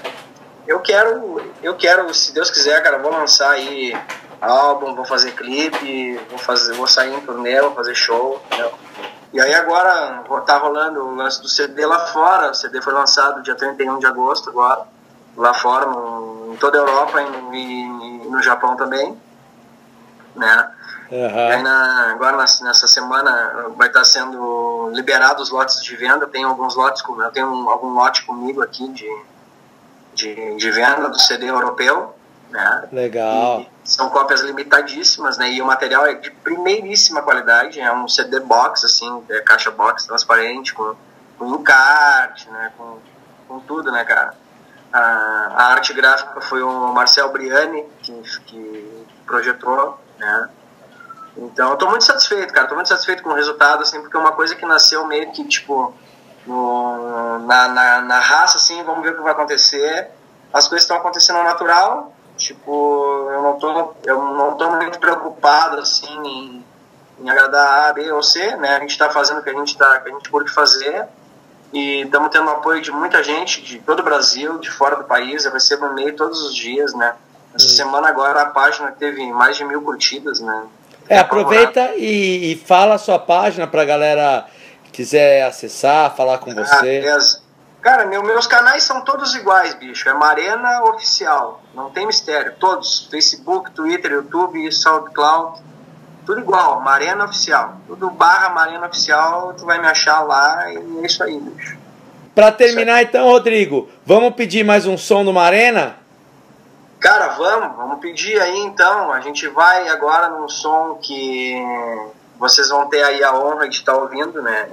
eu 0.68 0.80
quero, 0.80 1.42
eu 1.62 1.76
quero, 1.76 2.12
se 2.14 2.34
Deus 2.34 2.50
quiser, 2.50 2.82
cara, 2.82 2.98
vou 2.98 3.12
lançar 3.12 3.52
aí 3.52 3.96
álbum, 4.42 4.96
vou 4.96 5.06
fazer 5.06 5.32
clipe, 5.34 6.20
vou 6.30 6.40
fazer, 6.40 6.74
vou 6.74 6.88
sair 6.88 7.14
em 7.14 7.22
turnê, 7.22 7.62
vou 7.62 7.76
fazer 7.76 7.94
show, 7.94 8.42
entendeu? 8.48 8.74
E 9.34 9.40
aí 9.40 9.54
agora 9.54 10.24
tá 10.46 10.58
rolando 10.58 11.00
o 11.06 11.16
lance 11.16 11.42
do 11.42 11.48
CD 11.48 11.86
lá 11.86 12.00
fora. 12.08 12.50
O 12.52 12.56
CD 12.56 12.82
foi 12.82 12.94
lançado 12.94 13.44
dia 13.44 13.56
31 13.56 14.00
de 14.00 14.08
agosto 14.08 14.50
agora 14.50 14.97
lá 15.38 15.54
fora, 15.54 15.86
em 16.52 16.56
toda 16.58 16.78
a 16.78 16.82
Europa 16.82 17.22
e, 17.54 17.88
no 18.28 18.42
Japão 18.42 18.76
também, 18.76 19.16
né? 20.36 20.72
Uhum. 21.10 21.50
Aí 21.50 21.64
na, 21.64 22.12
agora 22.12 22.38
nessa 22.38 22.88
semana 22.88 23.68
vai 23.78 23.88
estar 23.88 24.04
sendo 24.04 24.90
liberado 24.94 25.42
os 25.42 25.50
lotes 25.50 25.82
de 25.82 25.96
venda. 25.96 26.28
Tem 26.28 26.44
alguns 26.44 26.76
lotes, 26.76 27.02
eu 27.08 27.32
tenho 27.32 27.48
um, 27.48 27.70
algum 27.70 27.94
lote 27.94 28.26
comigo 28.26 28.62
aqui 28.62 28.90
de, 28.90 29.24
de, 30.14 30.56
de 30.58 30.72
venda 30.72 31.08
do 31.08 31.18
CD 31.18 31.50
europeu, 31.50 32.14
né? 32.50 32.90
Legal. 32.92 33.62
E 33.62 33.90
são 33.90 34.10
cópias 34.10 34.42
limitadíssimas, 34.42 35.38
né? 35.38 35.50
E 35.50 35.62
o 35.62 35.66
material 35.66 36.06
é 36.06 36.16
de 36.16 36.30
primeiríssima 36.30 37.22
qualidade. 37.22 37.80
É 37.80 37.94
um 37.94 38.08
CD 38.10 38.42
box, 38.42 38.86
assim, 38.86 39.24
é 39.30 39.40
caixa 39.40 39.72
box 39.72 40.06
transparente 40.06 40.74
com, 40.74 40.94
com 41.40 41.56
encarte, 41.56 42.50
né? 42.50 42.74
Com, 42.78 42.98
com 43.48 43.60
tudo, 43.62 43.94
né, 43.94 44.04
cara? 44.04 44.34
A, 44.92 45.00
a 45.00 45.64
arte 45.74 45.94
gráfica 45.94 46.40
foi 46.42 46.62
o 46.62 46.94
Marcel 46.94 47.32
Briani 47.32 47.86
que, 48.02 48.14
que 48.46 49.06
projetou, 49.26 50.00
né? 50.18 50.50
Então, 51.38 51.72
eu 51.72 51.78
tô 51.78 51.88
muito 51.90 52.04
satisfeito, 52.04 52.54
cara. 52.54 52.68
Tô 52.68 52.76
muito 52.76 52.90
satisfeito 52.90 53.22
com 53.22 53.30
o 53.30 53.36
resultado, 53.36 53.84
assim, 53.84 54.02
porque 54.02 54.18
é 54.18 54.20
uma 54.20 54.32
coisa 54.32 54.56
que 54.56 54.66
nasceu 54.66 55.06
meio 55.06 55.32
que, 55.32 55.44
tipo, 55.46 55.94
no, 56.48 57.40
na, 57.40 57.68
na, 57.68 58.02
na, 58.02 58.20
raça, 58.20 58.58
assim, 58.58 58.82
vamos 58.84 59.04
ver 59.04 59.12
o 59.12 59.18
que 59.18 59.22
vai 59.22 59.34
acontecer. 59.34 60.10
As 60.52 60.68
coisas 60.68 60.84
estão 60.84 60.98
acontecendo 60.98 61.44
natural, 61.44 62.12
tipo, 62.38 63.30
eu 63.32 63.44
não 63.44 63.60
tô, 63.60 63.96
eu 64.04 64.24
não 64.24 64.56
tô 64.56 64.72
muito 64.72 64.98
preocupado, 65.00 65.80
assim, 65.80 66.08
em, 66.26 66.66
em 67.20 67.30
agradar 67.30 67.90
A, 67.90 67.94
B 67.94 68.12
ou 68.12 68.24
C, 68.24 68.56
né? 68.56 68.78
A 68.78 68.80
gente 68.80 68.98
tá 68.98 69.10
fazendo 69.10 69.40
o 69.40 69.44
que 69.44 69.50
a 69.50 69.54
gente, 69.54 69.78
tá, 69.78 70.00
que 70.00 70.10
a 70.10 70.14
gente 70.14 70.32
pode 70.32 70.50
fazer 70.52 71.08
e 71.74 72.02
estamos 72.02 72.30
tendo 72.30 72.50
apoio 72.50 72.82
de 72.82 72.92
muita 72.92 73.24
gente 73.24 73.62
de 73.62 73.80
todo 73.80 74.00
o 74.00 74.04
Brasil, 74.04 74.58
de 74.60 74.70
fora 74.70 74.96
do 74.96 75.04
país. 75.04 75.46
Eu 75.46 75.52
recebo 75.52 75.88
e-mail 75.88 76.16
todos 76.16 76.42
os 76.42 76.56
dias, 76.56 76.94
né? 76.94 77.14
Essa 77.54 77.70
semana 77.70 78.08
agora 78.08 78.42
a 78.42 78.46
página 78.48 78.92
teve 78.92 79.26
mais 79.32 79.58
de 79.58 79.64
mil 79.64 79.82
curtidas, 79.82 80.40
né? 80.40 80.66
É, 81.10 81.20
aproveita 81.20 81.94
e, 81.96 82.52
e, 82.52 82.56
fala 82.56 82.96
a 82.96 82.98
sua 82.98 83.18
página 83.18 83.66
para 83.66 83.86
galera 83.86 84.46
quiser 84.92 85.44
acessar, 85.44 86.14
falar 86.16 86.38
com 86.40 86.52
ah, 86.52 86.56
você. 86.56 87.02
Cara, 87.82 88.06
meu, 88.06 88.22
meus 88.24 88.46
canais 88.46 88.84
são 88.84 89.02
todos 89.02 89.34
iguais, 89.36 89.74
bicho. 89.76 90.10
É 90.10 90.14
Marena 90.14 90.84
Oficial. 90.84 91.62
Não 91.74 91.90
tem 91.90 92.06
mistério. 92.06 92.54
Todos. 92.60 93.08
Facebook, 93.10 93.72
Twitter, 93.72 94.12
YouTube, 94.12 94.70
SoundCloud 94.72 95.62
tudo 96.28 96.42
igual, 96.42 96.82
Marena 96.82 97.24
Oficial. 97.24 97.78
Tudo 97.88 98.10
barra 98.10 98.50
Marena 98.50 98.86
Oficial, 98.86 99.54
tu 99.58 99.66
vai 99.66 99.80
me 99.80 99.88
achar 99.88 100.20
lá 100.24 100.70
e 100.70 100.76
é 100.76 101.06
isso 101.06 101.24
aí, 101.24 101.40
bicho. 101.40 101.78
Pra 102.36 102.52
terminar 102.52 103.02
então, 103.02 103.30
Rodrigo, 103.30 103.90
vamos 104.06 104.36
pedir 104.36 104.66
mais 104.66 104.86
um 104.86 104.98
som 104.98 105.24
do 105.24 105.32
Marena? 105.32 105.96
Cara, 107.00 107.30
vamos, 107.30 107.78
vamos 107.78 108.00
pedir 108.00 108.40
aí 108.42 108.60
então. 108.60 109.14
A 109.14 109.22
gente 109.22 109.48
vai 109.48 109.88
agora 109.88 110.28
num 110.28 110.50
som 110.50 111.00
que 111.02 111.56
vocês 112.38 112.68
vão 112.68 112.90
ter 112.90 113.02
aí 113.04 113.24
a 113.24 113.34
honra 113.34 113.70
de 113.70 113.78
estar 113.78 113.96
ouvindo, 113.96 114.42
né? 114.42 114.68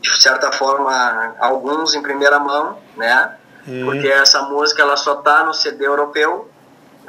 de 0.00 0.22
certa 0.22 0.52
forma, 0.52 1.34
alguns 1.40 1.94
em 1.94 2.02
primeira 2.02 2.38
mão, 2.38 2.78
né? 2.96 3.34
Hum. 3.66 3.86
Porque 3.86 4.06
essa 4.06 4.42
música 4.42 4.82
ela 4.82 4.96
só 4.96 5.16
tá 5.16 5.42
no 5.42 5.52
CD 5.52 5.86
europeu. 5.86 6.48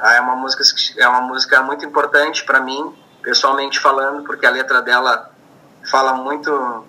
É 0.02 0.20
uma 0.20 0.34
música, 0.34 0.64
é 0.98 1.08
uma 1.08 1.20
música 1.20 1.62
muito 1.62 1.84
importante 1.84 2.44
para 2.44 2.60
mim, 2.60 2.92
pessoalmente 3.26 3.80
falando, 3.80 4.22
porque 4.22 4.46
a 4.46 4.50
letra 4.50 4.80
dela 4.80 5.32
fala 5.90 6.14
muito 6.14 6.84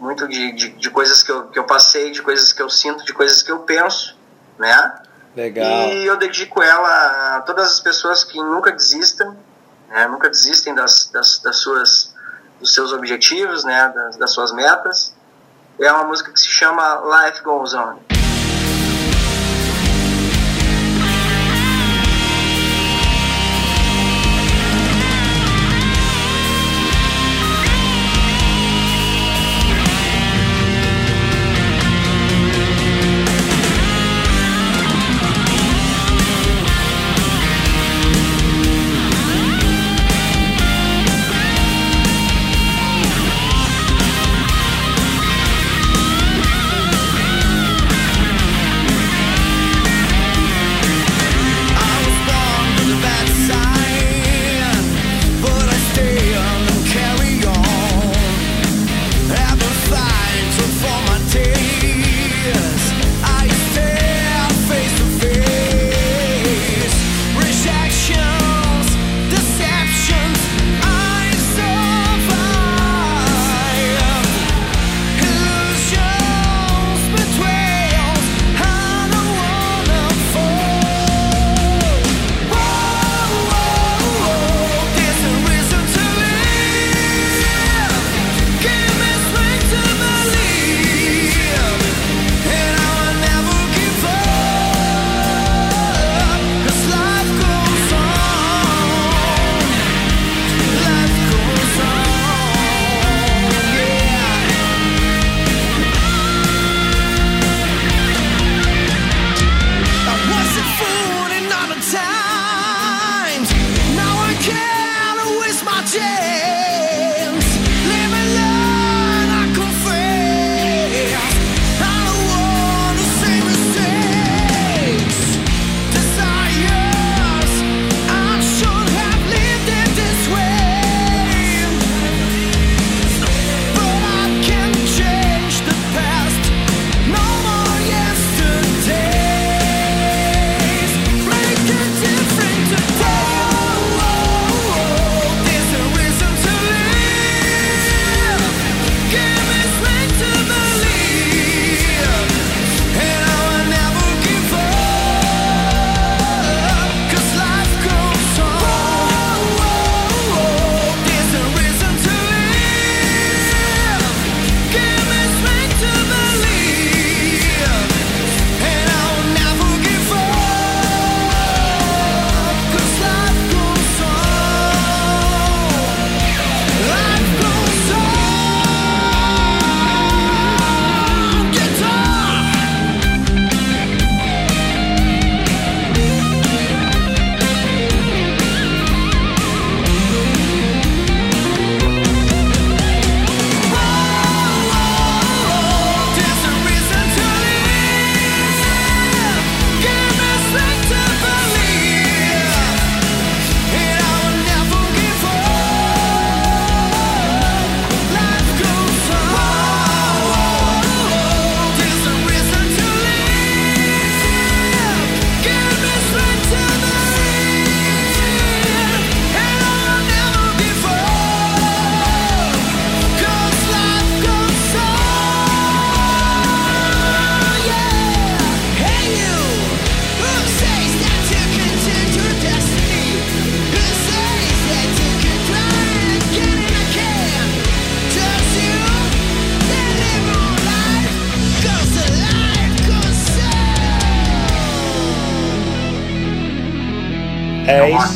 muito 0.00 0.26
de, 0.26 0.52
de, 0.52 0.70
de, 0.70 0.90
coisas 0.90 1.22
que 1.22 1.30
eu, 1.30 1.46
que 1.48 1.58
eu 1.58 1.64
passei, 1.64 2.10
de 2.10 2.22
coisas 2.22 2.52
que 2.52 2.62
eu 2.62 2.70
sinto, 2.70 3.04
de 3.04 3.12
coisas 3.12 3.42
que 3.42 3.52
eu 3.52 3.60
penso, 3.60 4.16
né? 4.58 4.94
Legal. 5.36 5.88
E 5.90 6.06
eu 6.06 6.16
dedico 6.16 6.62
ela 6.62 7.36
a 7.36 7.42
todas 7.42 7.66
as 7.66 7.80
pessoas 7.80 8.24
que 8.24 8.38
nunca 8.38 8.72
desistem, 8.72 9.30
né? 9.88 10.06
nunca 10.08 10.28
desistem 10.28 10.74
das, 10.74 11.10
das, 11.12 11.38
das, 11.38 11.56
suas, 11.56 12.14
dos 12.58 12.72
seus 12.72 12.92
objetivos, 12.92 13.62
né? 13.64 13.92
Das, 13.94 14.16
das 14.16 14.32
suas 14.32 14.52
metas. 14.52 15.14
É 15.78 15.92
uma 15.92 16.04
música 16.04 16.32
que 16.32 16.40
se 16.40 16.48
chama 16.48 17.02
Life 17.26 17.42
Goes 17.42 17.74
On. 17.74 17.98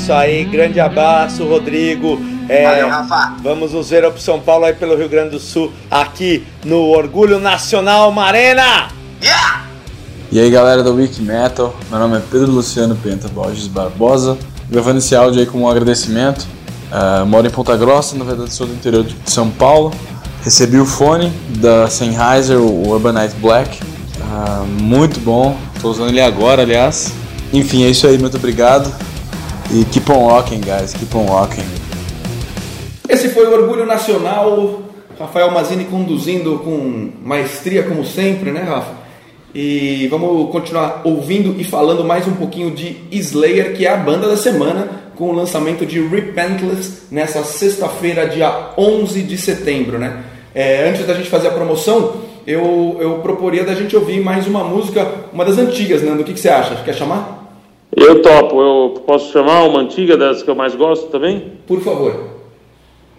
Isso 0.09 0.13
aí, 0.15 0.45
grande 0.45 0.81
abraço, 0.81 1.45
Rodrigo. 1.45 2.19
É, 2.49 2.65
Valeu, 2.65 2.89
Rafa. 2.89 3.35
Vamos 3.43 3.73
nos 3.75 3.91
ver 3.91 4.11
para 4.11 4.19
São 4.19 4.41
Paulo 4.41 4.65
aí 4.65 4.73
pelo 4.73 4.97
Rio 4.97 5.07
Grande 5.07 5.33
do 5.33 5.39
Sul, 5.39 5.71
aqui 5.91 6.47
no 6.65 6.79
Orgulho 6.79 7.39
Nacional 7.39 8.11
Marena. 8.11 8.89
Yeah! 9.23 9.67
E 10.33 10.41
aí 10.41 10.51
galera 10.51 10.83
do 10.83 10.95
Wiki 10.95 11.21
Metal, 11.21 11.77
meu 11.91 11.99
nome 11.99 12.17
é 12.17 12.23
Pedro 12.31 12.51
Luciano 12.51 12.97
Penta 12.97 13.29
Borges 13.29 13.67
Barbosa, 13.67 14.39
gravando 14.71 14.97
esse 14.97 15.15
áudio 15.15 15.41
aí 15.41 15.47
como 15.47 15.65
um 15.65 15.69
agradecimento. 15.69 16.47
Uh, 16.91 17.27
moro 17.27 17.47
em 17.47 17.51
Ponta 17.51 17.77
Grossa, 17.77 18.17
na 18.17 18.25
verdade 18.25 18.51
sou 18.51 18.67
do 18.67 18.73
interior 18.73 19.05
de 19.05 19.15
São 19.27 19.51
Paulo. 19.51 19.93
Recebi 20.43 20.79
o 20.79 20.87
fone 20.87 21.31
da 21.59 21.87
Sennheiser, 21.91 22.59
o 22.59 22.89
Urbanite 22.89 23.35
Black, 23.43 23.79
uh, 24.23 24.65
muito 24.83 25.21
bom, 25.21 25.55
estou 25.75 25.91
usando 25.91 26.09
ele 26.09 26.23
agora, 26.23 26.63
aliás. 26.63 27.13
Enfim, 27.53 27.85
é 27.85 27.91
isso 27.91 28.07
aí, 28.07 28.17
muito 28.17 28.39
obrigado. 28.39 28.91
E 29.71 29.85
keep 29.85 30.11
on 30.11 30.25
walking, 30.25 30.63
guys, 30.63 30.95
keep 30.95 31.15
on 31.15 31.27
walking. 31.27 31.65
Esse 33.07 33.29
foi 33.29 33.47
o 33.47 33.53
Orgulho 33.53 33.85
Nacional, 33.85 34.81
Rafael 35.19 35.51
Mazini 35.51 35.85
conduzindo 35.85 36.59
com 36.61 37.11
maestria, 37.23 37.83
como 37.83 38.03
sempre, 38.03 38.51
né, 38.51 38.63
Rafa? 38.63 38.93
E 39.55 40.09
vamos 40.09 40.51
continuar 40.51 41.03
ouvindo 41.05 41.61
e 41.61 41.65
falando 41.65 42.03
mais 42.03 42.27
um 42.27 42.33
pouquinho 42.33 42.71
de 42.71 42.97
Slayer, 43.13 43.75
que 43.75 43.87
é 43.87 43.93
a 43.93 43.97
banda 43.97 44.27
da 44.27 44.39
semana, 44.39 44.89
com 45.17 45.29
o 45.29 45.33
lançamento 45.33 45.85
de 45.85 46.01
Repentless 46.01 47.03
nessa 47.11 47.45
sexta-feira, 47.45 48.27
dia 48.27 48.71
11 48.79 49.23
de 49.23 49.37
setembro, 49.37 49.99
né? 49.99 50.23
É, 50.55 50.89
antes 50.89 51.07
da 51.07 51.13
gente 51.13 51.29
fazer 51.29 51.49
a 51.49 51.53
promoção, 51.53 52.15
eu, 52.47 52.97
eu 53.01 53.19
proporia 53.19 53.65
da 53.65 53.75
gente 53.75 53.95
ouvir 53.95 54.23
mais 54.23 54.47
uma 54.47 54.65
música, 54.65 55.07
uma 55.31 55.45
das 55.45 55.59
antigas, 55.59 56.03
Nando. 56.03 56.23
O 56.23 56.25
que, 56.25 56.33
que 56.33 56.41
você 56.41 56.49
acha? 56.49 56.75
Quer 56.77 56.95
chamar? 56.95 57.38
Eu 58.05 58.23
topo. 58.23 58.61
Eu 58.61 59.03
posso 59.07 59.33
chamar 59.33 59.65
uma 59.65 59.81
antiga 59.81 60.17
das 60.17 60.43
que 60.43 60.51
eu 60.51 60.55
mais 60.55 60.75
gosto 60.75 61.09
também? 61.09 61.53
Por 61.67 61.81
favor. 61.81 62.13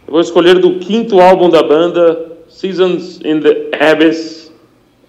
Eu 0.08 0.12
vou 0.12 0.22
escolher 0.22 0.58
do 0.60 0.80
quinto 0.80 1.20
álbum 1.20 1.50
da 1.50 1.62
banda, 1.62 2.38
Seasons 2.48 3.20
in 3.24 3.40
the 3.40 3.70
Abyss. 3.80 4.52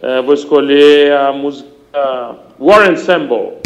É, 0.03 0.21
vou 0.23 0.35
escolher 0.35 1.12
a 1.12 1.33
música 1.33 1.71
War 2.59 2.91
Ensemble. 2.91 3.60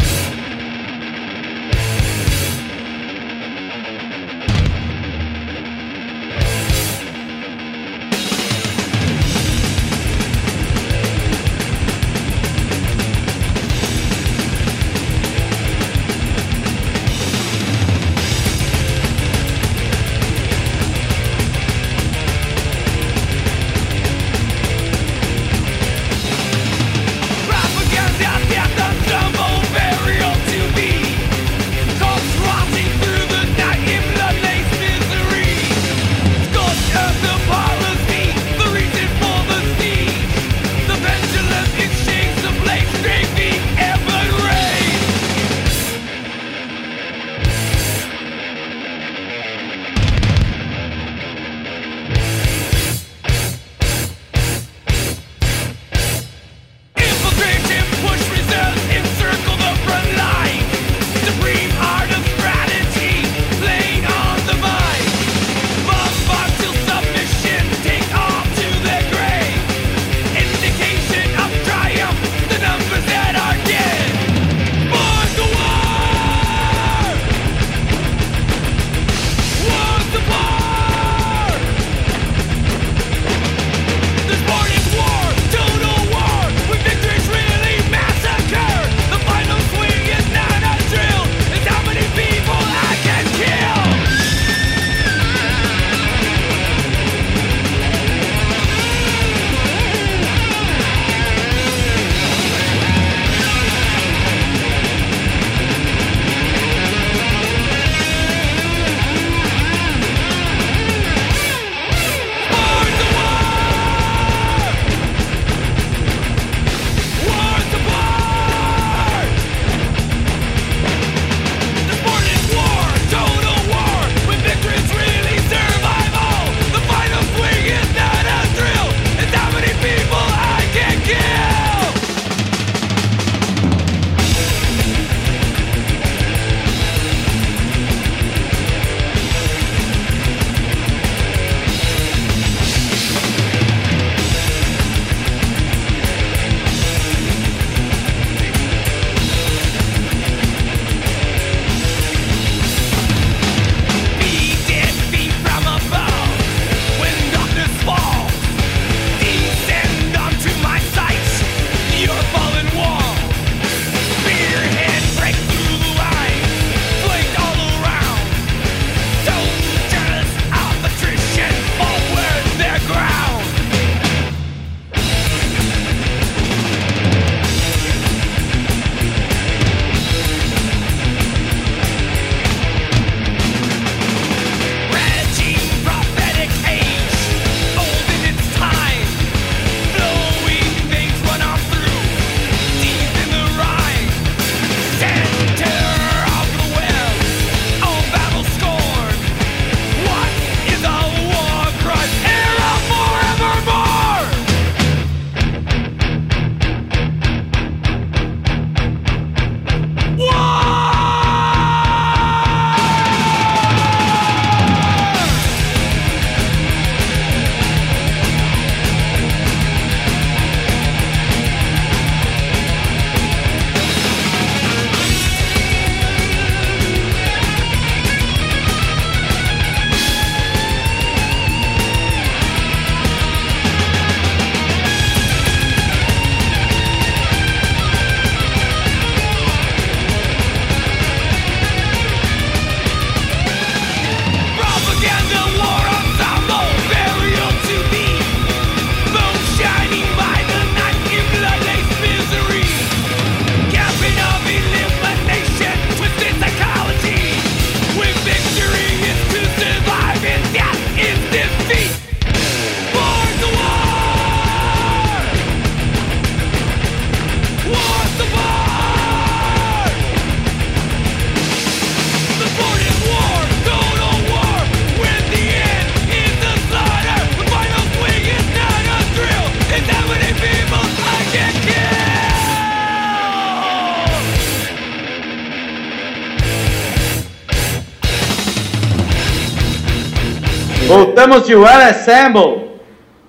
Voltamos 291.25 291.47
de 291.47 291.55
Well 291.55 291.81
Assemble. 291.89 292.69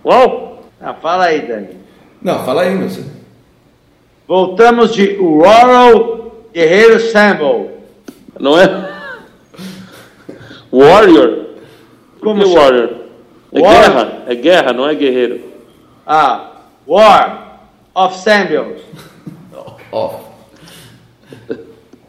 Uau! 0.04 0.62
Ah, 0.78 0.92
fala 0.92 1.24
aí, 1.26 1.40
Dani. 1.46 1.68
Não, 2.20 2.44
fala 2.44 2.62
aí, 2.62 2.74
meu 2.74 2.90
senhor. 2.90 3.08
Voltamos 4.28 4.92
de 4.94 5.14
Rural 5.16 6.30
Guerreiro 6.52 6.96
Assemble. 6.96 7.70
Não 8.38 8.58
é? 8.60 8.66
Warrior? 10.70 11.46
Como 12.20 12.42
que 12.42 12.48
chama? 12.50 12.60
Warrior? 12.60 12.90
É 13.52 13.60
War- 13.60 13.72
guerra, 13.80 14.12
é 14.26 14.34
guerra, 14.34 14.72
não 14.74 14.86
é 14.86 14.94
guerreiro. 14.94 15.40
Ah, 16.06 16.50
War 16.86 17.60
of 17.94 18.18
Samuel. 18.18 18.76
Ó, 19.90 20.20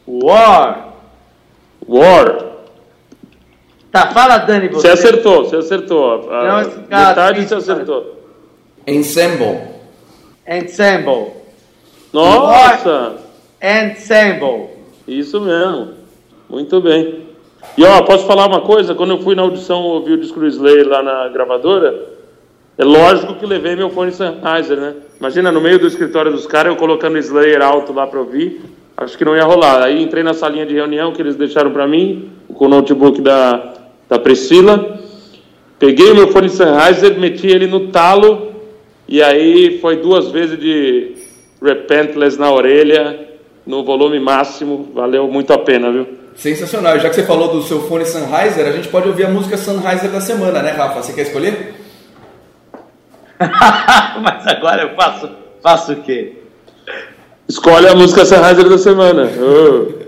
War. 0.06 0.88
War. 1.88 2.47
Tá, 3.90 4.08
fala, 4.08 4.38
Dani, 4.38 4.68
você. 4.68 4.80
Você 4.80 4.88
acertou, 4.88 5.44
você 5.44 5.56
acertou. 5.56 6.30
A 6.30 6.44
Não, 6.44 6.60
esse 6.60 6.78
cara 6.80 7.08
metade 7.08 7.34
difícil, 7.36 7.60
você 7.60 7.72
acertou. 7.72 8.16
ensemble. 8.86 9.58
Ensemble. 10.46 11.32
Nossa! 12.12 13.16
Ensemble. 13.62 14.68
Isso 15.06 15.40
mesmo. 15.40 15.90
Muito 16.48 16.80
bem. 16.80 17.26
E 17.76 17.84
ó, 17.84 18.02
posso 18.02 18.26
falar 18.26 18.46
uma 18.46 18.60
coisa? 18.60 18.94
Quando 18.94 19.10
eu 19.10 19.18
fui 19.20 19.34
na 19.34 19.42
audição 19.42 19.82
ouvir 19.82 20.12
o 20.12 20.20
disco 20.20 20.40
do 20.40 20.46
Slayer 20.46 20.86
lá 20.88 21.02
na 21.02 21.28
gravadora, 21.28 22.06
é 22.76 22.84
lógico 22.84 23.34
que 23.34 23.44
levei 23.46 23.74
meu 23.76 23.90
fone 23.90 24.12
Sennheiser, 24.12 24.78
né? 24.78 24.94
Imagina, 25.18 25.50
no 25.50 25.60
meio 25.60 25.78
do 25.78 25.86
escritório 25.86 26.30
dos 26.30 26.46
caras, 26.46 26.72
eu 26.72 26.76
colocando 26.78 27.18
Slayer 27.18 27.60
alto 27.62 27.92
lá 27.92 28.06
pra 28.06 28.20
ouvir, 28.20 28.62
acho 28.96 29.18
que 29.18 29.24
não 29.24 29.36
ia 29.36 29.44
rolar. 29.44 29.82
Aí 29.82 30.02
entrei 30.02 30.22
na 30.22 30.32
salinha 30.34 30.64
de 30.64 30.74
reunião 30.74 31.12
que 31.12 31.20
eles 31.20 31.36
deixaram 31.36 31.70
pra 31.72 31.86
mim, 31.86 32.30
com 32.54 32.66
o 32.66 32.68
notebook 32.68 33.20
da, 33.20 33.74
da 34.08 34.18
Priscila, 34.18 35.00
peguei 35.78 36.10
o 36.10 36.14
meu 36.14 36.28
fone 36.28 36.48
Sennheiser, 36.48 37.18
meti 37.18 37.46
ele 37.46 37.66
no 37.66 37.88
talo, 37.88 38.52
e 39.06 39.22
aí 39.22 39.78
foi 39.80 39.96
duas 39.96 40.30
vezes 40.30 40.58
de 40.58 41.16
Repentless 41.62 42.38
na 42.38 42.50
orelha, 42.50 43.28
no 43.66 43.84
volume 43.84 44.18
máximo, 44.18 44.88
valeu 44.94 45.28
muito 45.28 45.52
a 45.52 45.58
pena, 45.58 45.92
viu? 45.92 46.06
Sensacional. 46.34 46.98
Já 47.00 47.10
que 47.10 47.16
você 47.16 47.24
falou 47.24 47.48
do 47.48 47.62
seu 47.62 47.82
fone 47.82 48.04
Sennheiser, 48.04 48.66
a 48.66 48.72
gente 48.72 48.88
pode 48.88 49.08
ouvir 49.08 49.26
a 49.26 49.30
música 49.30 49.56
Sennheiser 49.56 50.10
da 50.10 50.20
semana, 50.20 50.62
né, 50.62 50.70
Rafa? 50.70 51.02
Você 51.02 51.12
quer 51.12 51.22
escolher? 51.22 51.74
Mas 54.22 54.46
agora 54.46 54.82
eu 54.82 54.94
faço, 54.94 55.30
faço 55.62 55.92
o 55.92 55.96
quê? 56.02 56.34
Escolhe 57.48 57.88
a 57.88 57.94
música 57.94 58.24
Sennheiser 58.24 58.68
da 58.68 58.78
semana. 58.78 59.28
Oh. 59.40 59.98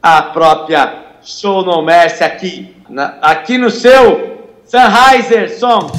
a 0.03 0.23
própria 0.23 1.07
Show 1.23 1.65
No 1.65 1.83
Mercy, 1.83 2.23
aqui, 2.25 2.75
na- 2.89 3.19
aqui 3.21 3.59
no 3.59 3.71
seu 3.71 4.39
Sennheiser 4.65 5.59
Song. 5.59 5.91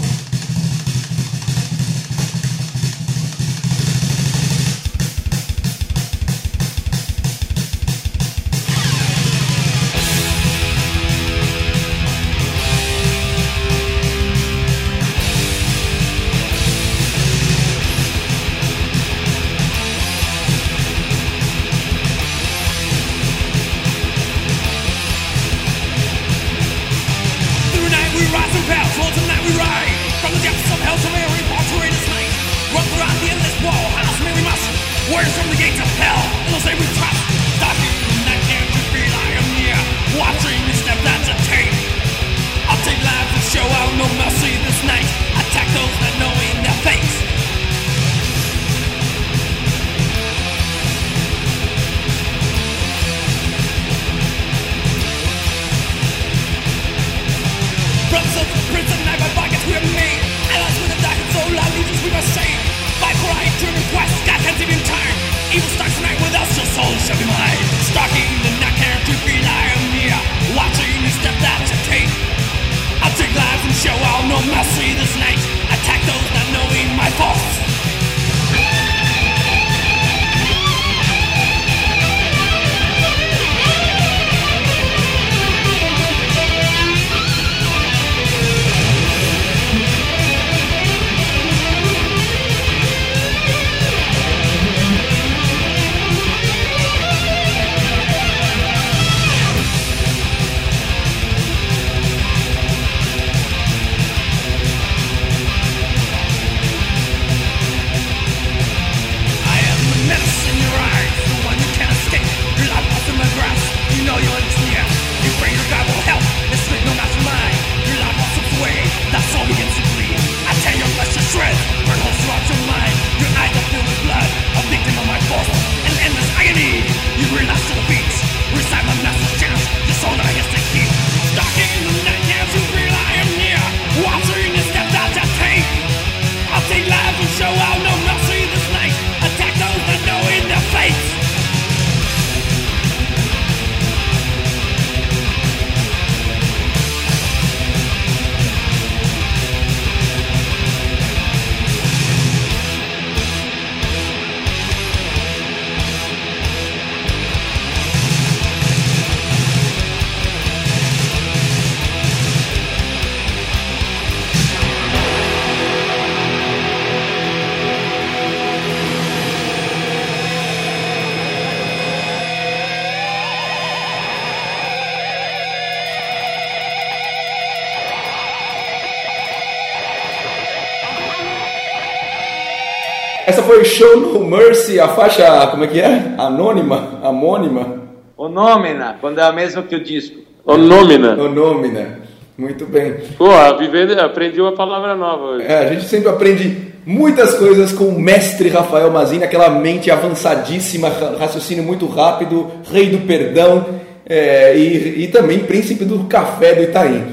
Essa 183.30 183.43
foi 183.43 183.63
Show 183.63 183.97
No 183.97 184.25
Mercy, 184.25 184.80
a 184.80 184.88
faixa, 184.89 185.47
como 185.47 185.63
é 185.63 185.67
que 185.67 185.80
é? 185.80 186.13
Anônima? 186.17 186.99
Amônima? 187.03 187.80
O 188.17 188.27
Nômena, 188.27 188.97
quando 188.99 189.19
é 189.19 189.30
o 189.30 189.34
mesmo 189.34 189.63
que 189.63 189.75
o 189.75 189.84
disco. 189.84 190.17
O 190.45 190.57
Nomina. 190.57 191.13
Anômina. 191.13 191.99
Muito 192.38 192.65
bem. 192.65 192.95
Pô, 193.17 193.30
a 193.32 193.53
Vivenda 193.57 194.03
aprendi 194.03 194.41
uma 194.41 194.53
palavra 194.53 194.95
nova 194.95 195.23
hoje. 195.23 195.45
É, 195.47 195.57
a 195.59 195.73
gente 195.73 195.86
sempre 195.86 196.09
aprende 196.09 196.69
muitas 196.86 197.34
coisas 197.36 197.71
com 197.71 197.84
o 197.86 197.99
mestre 197.99 198.49
Rafael 198.49 198.89
Mazini, 198.91 199.23
aquela 199.23 199.49
mente 199.49 199.91
avançadíssima, 199.91 200.89
ra- 200.89 201.15
raciocínio 201.19 201.63
muito 201.63 201.86
rápido, 201.86 202.47
rei 202.71 202.89
do 202.89 202.99
perdão 203.05 203.65
é, 204.05 204.57
e, 204.57 205.03
e 205.03 205.07
também 205.09 205.39
príncipe 205.39 205.86
do 205.86 206.05
café 206.05 206.55
do 206.55 206.63
Itaim. 206.63 207.03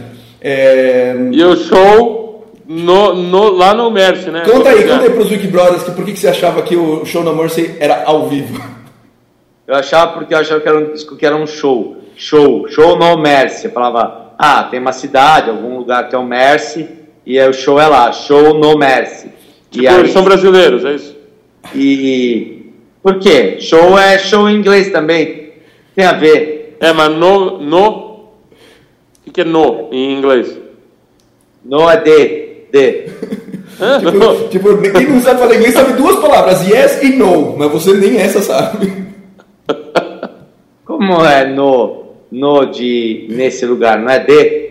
É, 0.40 1.14
E 1.32 1.44
o 1.44 1.56
show 1.56 2.25
no, 2.66 3.14
no- 3.14 3.50
lá 3.50 3.74
no 3.74 3.90
Mercy, 3.90 4.30
né? 4.30 4.42
conta 4.44 4.70
aí, 4.70 4.82
conta 4.84 5.04
aí 5.04 5.10
pros 5.10 5.30
Wiki 5.30 5.46
Brothers 5.46 5.84
que 5.84 5.90
por 5.92 6.04
que, 6.04 6.12
que 6.12 6.18
você 6.18 6.28
achava 6.28 6.62
que 6.62 6.76
o 6.76 7.04
Show 7.04 7.22
No 7.22 7.34
Mercy 7.34 7.76
era 7.78 8.04
ao 8.04 8.28
vivo? 8.28 8.60
Eu 9.66 9.74
achava 9.74 10.12
porque 10.12 10.34
eu 10.34 10.38
achava 10.38 10.60
que 10.60 10.68
era 10.68 10.78
um 10.78 10.94
que 11.16 11.26
era 11.26 11.36
um 11.36 11.46
show. 11.46 11.96
Show, 12.16 12.68
show 12.68 12.96
no 12.98 13.18
Mercy. 13.18 13.66
Eu 13.66 13.72
falava, 13.72 14.32
ah, 14.38 14.64
tem 14.64 14.80
uma 14.80 14.92
cidade, 14.92 15.50
algum 15.50 15.76
lugar 15.78 16.08
que 16.08 16.14
é 16.14 16.18
o 16.18 16.24
Mercy, 16.24 16.88
e 17.26 17.38
aí 17.38 17.48
o 17.48 17.52
show 17.52 17.78
é 17.80 17.86
lá, 17.86 18.10
show 18.12 18.54
no 18.54 18.76
Mercy. 18.78 19.28
Tipo, 19.70 19.84
e 19.84 19.88
aí, 19.88 19.98
eles 19.98 20.12
são 20.12 20.22
brasileiros, 20.22 20.84
é 20.84 20.94
isso? 20.94 21.16
e 21.74 22.72
por 23.02 23.18
quê? 23.18 23.58
Show 23.60 23.98
é 23.98 24.18
show 24.18 24.48
em 24.48 24.56
inglês 24.56 24.90
também. 24.90 25.52
Tem 25.94 26.04
a 26.04 26.12
ver. 26.12 26.76
É, 26.80 26.92
mas 26.92 27.10
no. 27.10 27.58
no 27.60 27.88
o 27.88 28.28
que, 29.24 29.30
que 29.30 29.40
é 29.42 29.44
no 29.44 29.88
em 29.92 30.18
inglês? 30.18 30.56
No 31.64 31.90
é 31.90 31.96
de, 31.96 32.55
de. 32.76 33.10
Hã? 33.80 34.00
tipo, 34.48 34.48
tipo, 34.78 34.92
quem 34.92 35.08
não 35.08 35.20
sabe 35.20 35.40
falar 35.40 35.54
inglês 35.54 35.74
sabe 35.74 35.92
duas 35.94 36.16
palavras, 36.20 36.68
yes 36.68 37.02
e 37.02 37.10
no, 37.10 37.56
mas 37.56 37.70
você 37.70 37.92
nem 37.94 38.18
essa 38.18 38.40
sabe. 38.40 39.06
Como 40.84 41.24
é 41.24 41.46
no, 41.46 42.12
no 42.30 42.66
de 42.66 43.26
nesse 43.30 43.66
lugar? 43.66 43.98
Não 43.98 44.10
é 44.10 44.18
de? 44.20 44.66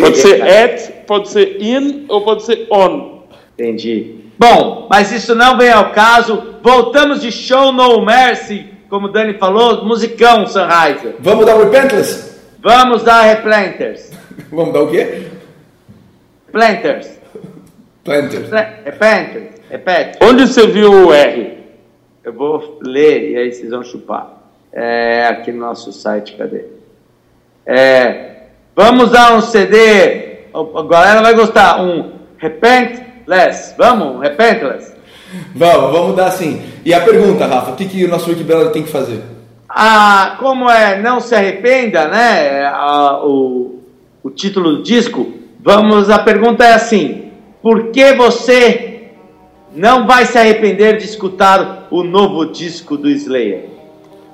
Pode 0.00 0.18
ser 0.18 0.42
at, 0.42 0.90
pode 1.06 1.28
ser 1.28 1.60
in 1.60 2.04
ou 2.08 2.22
pode 2.22 2.44
ser 2.44 2.66
on. 2.70 3.22
Entendi. 3.58 4.16
Bom, 4.38 4.86
mas 4.90 5.10
isso 5.12 5.34
não 5.34 5.56
vem 5.56 5.70
ao 5.70 5.92
caso. 5.92 6.56
Voltamos 6.62 7.22
de 7.22 7.32
show 7.32 7.72
no 7.72 8.04
mercy, 8.04 8.66
como 8.90 9.06
o 9.06 9.12
Dani 9.12 9.34
falou, 9.34 9.84
musicão 9.84 10.46
Sunrise. 10.46 11.14
Vamos 11.20 11.46
dar 11.46 11.56
Repentless? 11.56 12.36
Vamos 12.66 13.04
dar 13.04 13.22
replanters. 13.22 14.10
Vamos 14.50 14.74
dar 14.74 14.82
o 14.82 14.90
quê? 14.90 15.22
Planters. 16.52 17.18
Planters. 18.04 18.48
Pla- 18.48 18.68
Replanters. 18.84 19.56
Repete. 19.70 20.18
Onde 20.22 20.46
você 20.46 20.66
viu 20.66 20.90
o 21.08 21.12
R? 21.12 21.58
Eu 22.24 22.32
vou 22.32 22.78
ler 22.82 23.30
e 23.32 23.36
aí 23.36 23.52
vocês 23.52 23.70
vão 23.70 23.82
chupar. 23.82 24.34
É, 24.72 25.26
aqui 25.28 25.50
no 25.52 25.60
nosso 25.60 25.92
site, 25.92 26.34
cadê? 26.36 26.64
É, 27.64 28.42
vamos 28.74 29.10
dar 29.10 29.34
um 29.36 29.40
CD. 29.40 30.36
A 30.54 30.82
galera 30.82 31.22
vai 31.22 31.34
gostar. 31.34 31.80
Um 31.82 32.12
Repentless. 32.38 33.74
Vamos, 33.76 34.16
um 34.16 34.18
Repentless. 34.18 34.94
Vamos, 35.54 35.92
vamos 35.92 36.16
dar 36.16 36.26
assim. 36.28 36.62
E 36.84 36.94
a 36.94 37.00
pergunta, 37.00 37.46
Rafa, 37.46 37.72
o 37.72 37.76
que, 37.76 37.86
que 37.86 38.04
o 38.04 38.08
nosso 38.08 38.30
Wiki 38.30 38.44
Brother 38.44 38.70
tem 38.70 38.82
que 38.84 38.90
fazer? 38.90 39.20
Ah, 39.68 40.36
como 40.38 40.70
é 40.70 41.00
Não 41.02 41.20
Se 41.20 41.34
Arrependa, 41.34 42.06
né? 42.08 42.64
ah, 42.66 43.20
o, 43.24 43.80
o 44.22 44.30
título 44.30 44.76
do 44.76 44.82
disco. 44.82 45.32
Vamos, 45.66 46.08
a 46.10 46.18
pergunta 46.20 46.64
é 46.64 46.74
assim: 46.74 47.32
Por 47.60 47.90
que 47.90 48.12
você 48.12 49.08
não 49.74 50.06
vai 50.06 50.24
se 50.24 50.38
arrepender 50.38 50.96
de 50.96 51.06
escutar 51.06 51.88
o 51.90 52.04
novo 52.04 52.52
disco 52.52 52.96
do 52.96 53.10
Slayer? 53.10 53.70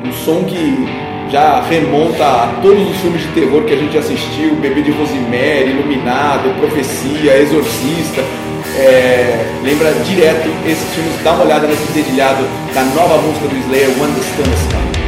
um- 0.07 0.13
som 0.25 0.43
que 0.43 0.85
já 1.31 1.61
remonta 1.61 2.23
a 2.25 2.59
todos 2.61 2.89
os 2.89 2.97
filmes 2.97 3.21
de 3.21 3.27
terror 3.29 3.63
que 3.63 3.73
a 3.73 3.77
gente 3.77 3.95
assistiu, 3.97 4.55
Bebê 4.55 4.81
de 4.81 4.91
Rosemary, 4.91 5.69
Iluminado, 5.69 6.49
Profecia, 6.59 7.37
Exorcista. 7.37 8.21
É, 8.79 9.45
lembra 9.63 9.91
direto 10.07 10.49
esses 10.67 10.89
filmes, 10.95 11.13
dá 11.23 11.33
uma 11.33 11.43
olhada 11.45 11.67
nesse 11.67 11.91
dedilhado 11.91 12.43
da 12.73 12.83
nova 12.83 13.17
música 13.21 13.47
do 13.47 13.57
Slayer, 13.57 13.89
When 13.99 14.13
the 14.13 14.21
Stillness 14.21 14.98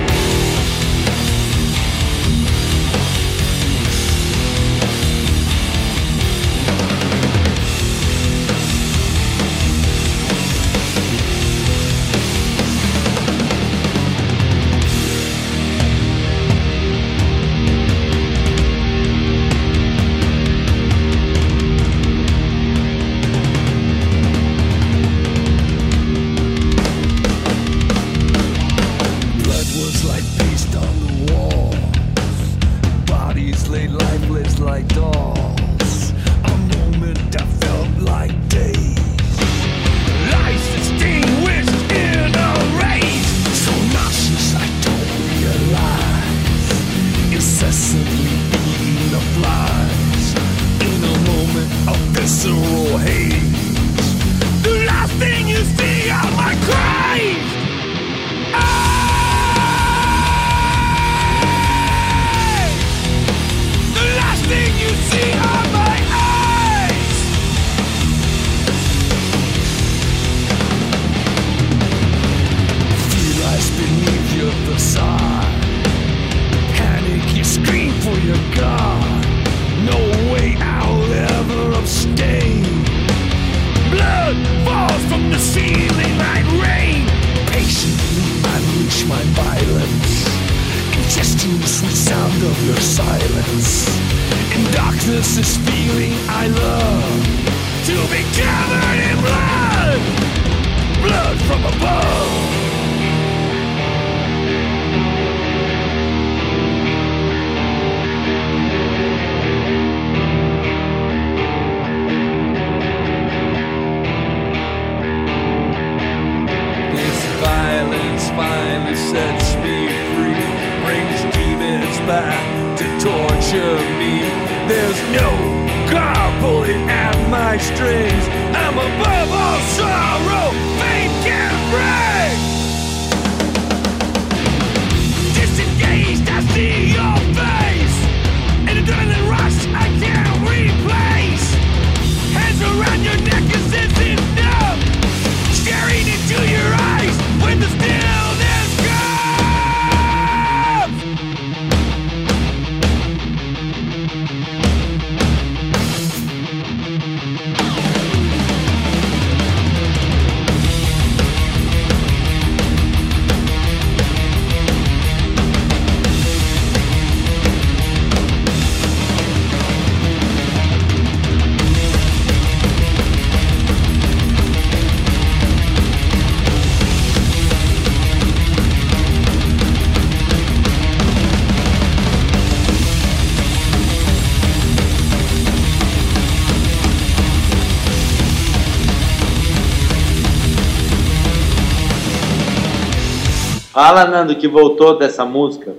Fala, 193.71 194.05
Nando, 194.05 194.35
que 194.35 194.47
voltou 194.47 194.97
dessa 194.97 195.23
música. 195.25 195.73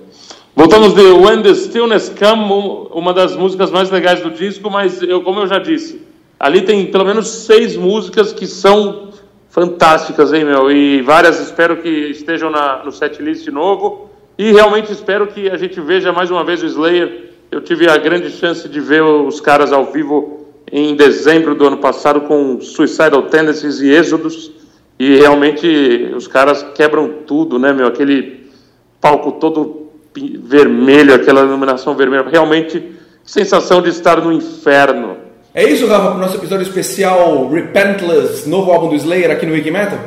Voltamos 0.55 0.95
de 0.95 1.03
When 1.03 1.43
the 1.43 1.55
Stillness 1.55 2.09
Come, 2.11 2.45
um- 2.45 2.87
uma 2.99 3.13
das 3.13 3.37
músicas 3.37 3.71
mais 3.71 3.91
legais 3.91 4.21
do 4.21 4.31
disco, 4.31 4.71
mas 4.71 5.03
eu, 5.03 5.23
como 5.23 5.41
eu 5.41 5.47
já 5.47 5.59
disse, 5.59 6.01
ali 6.39 6.63
tem 6.63 6.87
pelo 6.87 7.05
menos 7.05 7.29
seis 7.29 7.77
músicas 7.77 8.33
que 8.33 8.47
são 8.47 9.11
fantásticas, 9.51 10.33
hein, 10.33 10.45
meu? 10.45 10.71
E 10.71 11.03
várias 11.03 11.39
espero 11.41 11.77
que 11.79 11.89
estejam 11.89 12.51
na, 12.51 12.83
no 12.85 12.91
setlist 12.93 13.47
novo. 13.49 14.11
E 14.39 14.51
realmente 14.53 14.91
espero 14.91 15.27
que 15.27 15.51
a 15.51 15.57
gente 15.59 15.79
veja 15.81 16.13
mais 16.13 16.31
uma 16.31 16.43
vez 16.43 16.63
o 16.63 16.67
Slayer. 16.67 17.31
Eu 17.51 17.61
tive 17.61 17.89
a 17.89 17.99
grande 17.99 18.31
chance 18.31 18.67
de 18.67 18.81
ver 18.81 19.03
os 19.03 19.41
caras 19.41 19.71
ao 19.73 19.85
vivo 19.93 20.47
em 20.71 20.97
dezembro 20.97 21.55
do 21.55 21.67
ano 21.67 21.77
passado 21.77 22.23
com 22.23 22.59
Suicidal 22.63 23.23
Tendencies 23.25 23.81
e 23.81 23.91
Êxodos. 23.91 24.51
E 25.03 25.17
realmente 25.17 26.13
os 26.17 26.29
caras 26.29 26.65
quebram 26.77 27.09
tudo, 27.27 27.59
né, 27.59 27.73
meu? 27.73 27.89
Aquele 27.89 28.47
palco 29.01 29.33
todo 29.33 29.91
vermelho, 30.15 31.13
aquela 31.13 31.41
iluminação 31.41 31.97
vermelha. 31.97 32.25
Realmente, 32.31 32.81
sensação 33.25 33.83
de 33.83 33.89
estar 33.89 34.21
no 34.21 34.33
inferno. 34.33 35.17
É 35.53 35.69
isso, 35.69 35.89
Rafa, 35.89 36.11
para 36.11 36.19
o 36.19 36.21
nosso 36.21 36.37
episódio 36.37 36.63
especial 36.63 37.49
Repentless, 37.49 38.49
novo 38.49 38.71
álbum 38.71 38.91
do 38.91 38.95
Slayer 38.95 39.33
aqui 39.33 39.45
no 39.45 39.55
Wiki 39.55 39.73
Metal? 39.73 39.99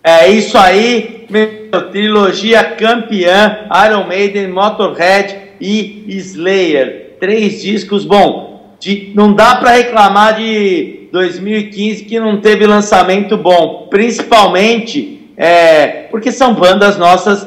É 0.00 0.28
isso 0.28 0.56
aí, 0.56 1.26
meu, 1.28 1.90
trilogia 1.90 2.62
campeã, 2.62 3.66
Iron 3.84 4.06
Maiden, 4.06 4.46
Motorhead 4.46 5.36
e 5.60 6.04
Slayer. 6.06 7.16
Três 7.18 7.62
discos, 7.62 8.04
bom, 8.04 8.55
de- 8.86 9.12
não 9.16 9.32
dá 9.32 9.56
pra 9.56 9.72
reclamar 9.72 10.36
de 10.36 11.08
2015 11.10 12.04
que 12.04 12.20
não 12.20 12.40
teve 12.40 12.64
lançamento 12.66 13.36
bom, 13.36 13.88
principalmente 13.90 15.28
é, 15.36 16.06
porque 16.10 16.30
são 16.30 16.54
bandas 16.54 16.96
nossas 16.96 17.46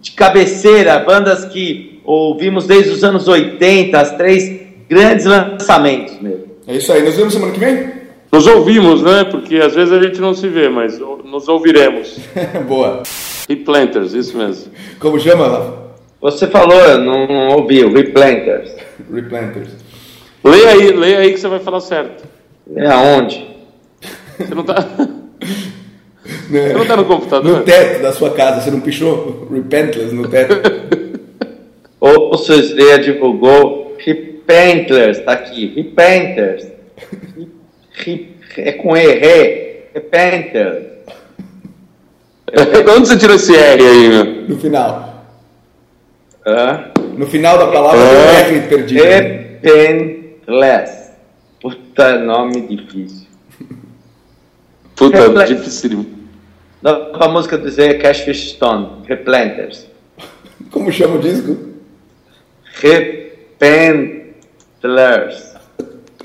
de 0.00 0.12
cabeceira, 0.12 0.98
bandas 1.00 1.44
que 1.44 2.00
ouvimos 2.04 2.66
desde 2.66 2.90
os 2.90 3.04
anos 3.04 3.28
80, 3.28 4.00
as 4.00 4.12
três 4.16 4.60
grandes 4.88 5.26
lançamentos 5.26 6.18
mesmo. 6.20 6.44
É 6.66 6.74
isso 6.76 6.90
aí, 6.92 7.02
nos 7.02 7.16
vemos 7.16 7.34
semana 7.34 7.52
que 7.52 7.60
vem? 7.60 7.90
Nos 8.32 8.46
ouvimos, 8.46 9.02
né? 9.02 9.24
Porque 9.24 9.56
às 9.56 9.74
vezes 9.74 9.92
a 9.92 10.00
gente 10.02 10.20
não 10.20 10.32
se 10.34 10.48
vê, 10.48 10.68
mas 10.68 10.98
nos 11.24 11.48
ouviremos. 11.48 12.18
Boa. 12.66 13.02
E 13.48 13.56
Planters, 13.56 14.12
isso 14.14 14.36
mesmo. 14.36 14.72
Como 14.98 15.18
chama, 15.20 15.48
Rafa? 15.48 15.72
Você 16.20 16.46
falou, 16.48 16.78
eu 16.80 16.98
não, 16.98 17.48
ouvi, 17.56 17.84
Replanters. 17.86 18.72
Replanters. 19.12 19.70
Leia 20.50 20.68
aí, 20.70 20.90
leia 20.92 21.18
aí 21.18 21.32
que 21.32 21.40
você 21.40 21.48
vai 21.48 21.60
falar 21.60 21.80
certo. 21.80 22.24
É 22.76 22.86
aonde? 22.86 23.46
Você 24.38 24.54
não 24.54 24.62
tá. 24.64 24.74
Você 26.50 26.72
não 26.74 26.86
tá 26.86 26.96
no 26.96 27.04
computador? 27.06 27.58
No 27.58 27.62
teto 27.64 28.02
da 28.02 28.12
sua 28.12 28.30
casa, 28.30 28.60
você 28.60 28.70
não 28.70 28.80
pichou 28.80 29.48
Repentless 29.50 30.14
no 30.14 30.28
teto? 30.28 30.54
O 32.00 32.36
seu 32.38 32.58
Slayer 32.60 33.00
divulgou 33.00 33.96
Repentlers, 33.98 35.18
tá 35.20 35.32
aqui, 35.32 35.72
Repentlers. 35.74 36.66
Re- 37.92 38.28
É 38.56 38.72
com 38.72 38.96
E, 38.96 39.04
Re, 39.14 39.80
Repenters. 39.94 40.84
De 42.52 42.90
onde 42.90 43.08
você 43.08 43.16
tirou 43.18 43.34
esse 43.36 43.54
R 43.56 43.82
aí, 43.82 44.08
meu? 44.08 44.24
No 44.48 44.58
final. 44.58 45.24
Hã? 46.46 46.84
No 47.16 47.26
final 47.26 47.58
da 47.58 47.66
palavra 47.66 47.98
É. 48.00 48.44
tem 48.44 48.54
um 48.54 48.60
R 48.60 48.68
perdido. 48.68 49.02
Repentless. 49.02 50.17
Puta 51.60 52.18
nome 52.20 52.62
difícil. 52.62 53.26
Puta, 54.96 55.26
Reflex. 55.26 55.50
dificílimo. 55.50 56.06
Nova 56.80 57.28
música 57.28 57.58
do 57.58 57.68
Slayer, 57.68 58.00
Cashfish 58.00 58.52
Stone, 58.52 59.02
Replanters. 59.06 59.86
Como 60.70 60.90
chama 60.90 61.16
o 61.16 61.18
disco? 61.18 61.58
Repentlers. 62.80 64.34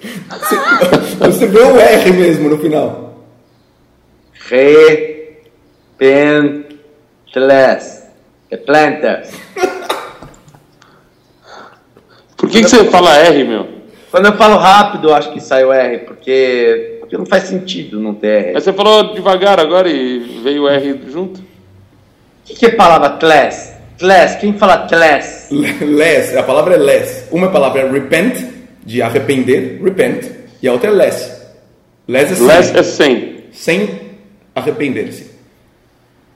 Você 1.19 1.47
vê 1.47 1.59
o 1.59 1.78
R 1.78 2.11
mesmo 2.13 2.47
no 2.49 2.57
final. 2.59 3.26
Repentless. 4.47 5.63
Replanters. 8.49 9.32
Por 12.38 12.49
que, 12.49 12.61
que 12.61 12.69
você 12.69 12.86
fala 12.86 13.17
R, 13.17 13.43
meu? 13.45 13.72
Quando 14.14 14.28
eu 14.28 14.34
falo 14.34 14.57
rápido, 14.57 15.09
eu 15.09 15.16
acho 15.16 15.34
que 15.34 15.39
sai 15.39 15.66
o 15.66 15.74
R, 15.74 15.97
porque, 16.05 16.97
porque 16.99 17.18
não 17.18 17.26
faz 17.26 17.45
sentido 17.45 17.99
não 17.99 18.14
ter 18.14 18.28
R. 18.28 18.53
Mas 18.53 18.64
você 18.64 18.72
falou 18.72 19.11
devagar 19.11 19.59
agora 19.59 19.89
e 19.89 20.39
veio 20.43 20.66
o 20.66 20.70
R 20.70 21.01
junto? 21.09 21.39
O 21.39 21.43
que, 22.45 22.53
que 22.53 22.66
é 22.68 22.70
palavra 22.70 23.18
class? 23.18 23.74
Class, 23.97 24.36
quem 24.36 24.53
fala 24.53 24.88
class? 24.88 25.49
Less, 25.82 26.38
a 26.38 26.43
palavra 26.43 26.76
é 26.76 26.78
less. 26.78 27.28
Uma 27.32 27.49
palavra 27.49 27.82
é 27.82 27.91
repent, 27.91 28.38
de 28.86 29.01
arrepender, 29.01 29.82
repent, 29.84 30.30
e 30.61 30.68
a 30.68 30.74
outra 30.74 30.91
é 30.91 30.93
less. 30.93 31.47
Less 32.07 32.34
é 32.34 32.36
sem, 32.36 32.45
Less 32.45 32.78
é 32.78 32.84
100. 32.84 33.36
sem 33.51 33.99
arrepender-se. 34.53 35.32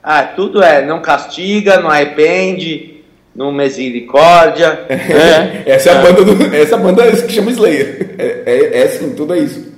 Ah, 0.02 0.24
tudo 0.24 0.64
é 0.64 0.84
não 0.84 1.00
castiga, 1.00 1.78
não 1.78 1.90
arrepende, 1.90 2.97
não 3.38 3.52
misericórdia. 3.52 4.80
É. 4.88 5.62
Essa 5.64 5.90
é 5.90 5.92
a 5.96 6.02
banda, 6.02 6.24
do, 6.24 6.56
essa 6.56 6.74
é 6.74 6.78
banda 6.78 7.12
que 7.22 7.32
chama 7.32 7.52
Slayer. 7.52 8.16
É, 8.18 8.42
é, 8.44 8.80
é 8.80 8.82
assim, 8.82 9.14
tudo 9.14 9.32
é 9.32 9.38
isso. 9.38 9.72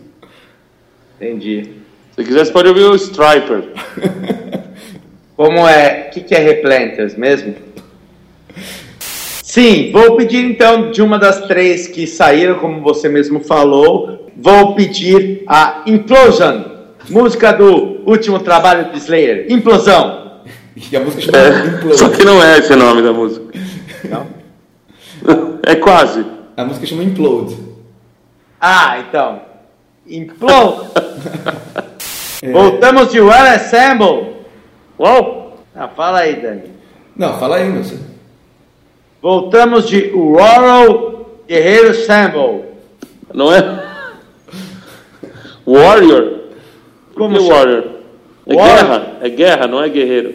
Entendi. 1.20 1.68
Se 2.16 2.24
quiser, 2.24 2.46
você 2.46 2.52
pode 2.52 2.68
ouvir 2.68 2.84
o 2.84 2.94
Striper. 2.94 3.64
Como 5.36 5.68
é? 5.68 6.06
O 6.08 6.10
que, 6.10 6.22
que 6.22 6.34
é 6.34 6.38
replanters 6.38 7.14
mesmo? 7.16 7.54
Sim, 9.42 9.90
vou 9.92 10.16
pedir 10.16 10.42
então 10.42 10.90
de 10.90 11.02
uma 11.02 11.18
das 11.18 11.46
três 11.46 11.86
que 11.86 12.06
saíram, 12.06 12.54
como 12.54 12.80
você 12.82 13.08
mesmo 13.08 13.40
falou, 13.40 14.30
vou 14.36 14.74
pedir 14.74 15.42
a 15.46 15.82
Implosion, 15.86 16.62
música 17.08 17.52
do 17.52 18.00
último 18.06 18.38
trabalho 18.38 18.92
de 18.92 18.98
Slayer, 18.98 19.46
Implosão. 19.50 20.19
E 20.90 20.96
a 20.96 21.00
música 21.00 21.22
chama 21.22 21.38
É, 21.38 21.66
Implode. 21.66 21.98
só 21.98 22.08
que 22.08 22.24
não 22.24 22.42
é 22.42 22.58
esse 22.58 22.72
o 22.72 22.76
nome 22.76 23.02
da 23.02 23.12
música. 23.12 23.46
Não? 24.08 24.26
É 25.66 25.74
quase. 25.76 26.24
A 26.56 26.64
música 26.64 26.86
chama 26.86 27.02
Implode. 27.04 27.56
Ah, 28.60 28.98
então. 29.00 29.42
Implode. 30.06 30.88
Voltamos 32.52 33.10
de 33.12 33.20
Well 33.20 33.46
Assemble. 33.54 34.36
Uau! 34.98 35.58
Ah, 35.74 35.88
fala 35.88 36.20
aí, 36.20 36.36
Dani. 36.40 36.62
Não, 37.16 37.38
fala 37.38 37.56
aí, 37.56 37.68
meu. 37.68 37.84
senhor. 37.84 38.02
Voltamos 39.20 39.86
de 39.86 40.08
Rural 40.10 41.26
Guerreiro 41.46 41.90
Assemble. 41.90 42.64
Não 43.34 43.52
é? 43.52 43.84
Warrior? 45.66 46.40
Como 47.14 47.36
chama? 47.38 47.54
Warrior? 47.54 47.84
É 48.46 48.54
War- 48.54 48.66
guerra. 48.76 49.06
É 49.20 49.28
guerra, 49.28 49.66
não 49.66 49.82
é 49.82 49.88
guerreiro. 49.88 50.34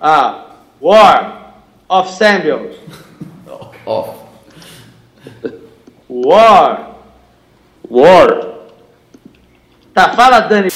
Ah, 0.00 0.46
War 0.80 1.52
of 1.86 2.10
Samuel. 2.10 2.70
Ó, 3.84 4.14
War 6.08 6.96
War. 7.90 8.48
Tá, 9.92 10.10
fala 10.14 10.40
Dani, 10.40 10.68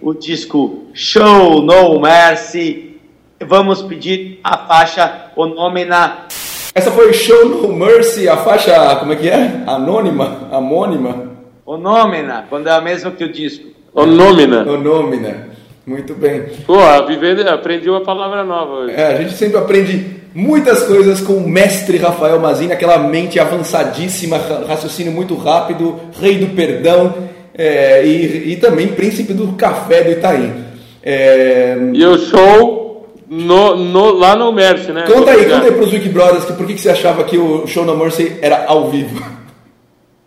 o 0.00 0.14
disco 0.14 0.86
Show 0.94 1.60
No 1.60 2.00
Mercy. 2.00 2.98
Vamos 3.46 3.82
pedir 3.82 4.40
a 4.42 4.56
faixa 4.66 5.30
Onomina. 5.36 6.26
Essa 6.74 6.90
foi 6.90 7.12
Show 7.12 7.50
No 7.50 7.72
Mercy, 7.74 8.30
a 8.30 8.38
faixa, 8.38 8.96
como 8.96 9.12
é 9.12 9.16
que 9.16 9.28
é? 9.28 9.62
Anônima? 9.66 10.48
Amônima? 10.50 11.32
Onomina, 11.66 12.46
quando 12.48 12.68
é 12.68 12.72
a 12.72 12.80
mesma 12.80 13.10
que 13.10 13.24
o 13.24 13.30
disco. 13.30 13.68
O 13.92 14.06
Nomina. 14.06 15.50
Muito 15.90 16.14
bem. 16.14 16.44
Pô, 16.66 16.78
a 16.78 17.02
vivendo, 17.02 17.46
aprendi 17.48 17.90
uma 17.90 18.00
palavra 18.02 18.44
nova 18.44 18.72
hoje. 18.74 18.94
É, 18.94 19.06
a 19.08 19.16
gente 19.16 19.32
sempre 19.34 19.58
aprende 19.58 20.20
muitas 20.32 20.84
coisas 20.84 21.20
com 21.20 21.32
o 21.32 21.48
mestre 21.48 21.96
Rafael 21.98 22.38
Mazini, 22.38 22.72
aquela 22.72 22.96
mente 22.98 23.40
avançadíssima, 23.40 24.38
ra- 24.38 24.64
raciocínio 24.68 25.10
muito 25.12 25.34
rápido, 25.34 25.98
rei 26.20 26.38
do 26.38 26.54
perdão 26.54 27.12
é, 27.52 28.06
e, 28.06 28.52
e 28.52 28.56
também 28.56 28.86
príncipe 28.88 29.32
do 29.32 29.54
café 29.54 30.04
do 30.04 30.10
Itaim. 30.12 30.64
É, 31.02 31.76
E 31.92 32.04
o 32.04 32.16
show 32.18 33.08
no, 33.28 33.74
no- 33.74 34.12
lá 34.12 34.36
no 34.36 34.52
Mercy, 34.52 34.92
né? 34.92 35.04
conta 35.12 35.32
aí, 35.32 35.44
conta 35.46 35.64
aí 35.66 35.72
pros 35.72 35.92
Wiki 35.92 36.08
Brothers 36.08 36.44
que 36.44 36.52
por 36.52 36.66
que, 36.66 36.74
que 36.74 36.80
você 36.80 36.90
achava 36.90 37.24
que 37.24 37.36
o 37.36 37.66
Show 37.66 37.84
No 37.84 37.96
Mercy 37.96 38.36
era 38.40 38.64
ao 38.66 38.88
vivo. 38.90 39.20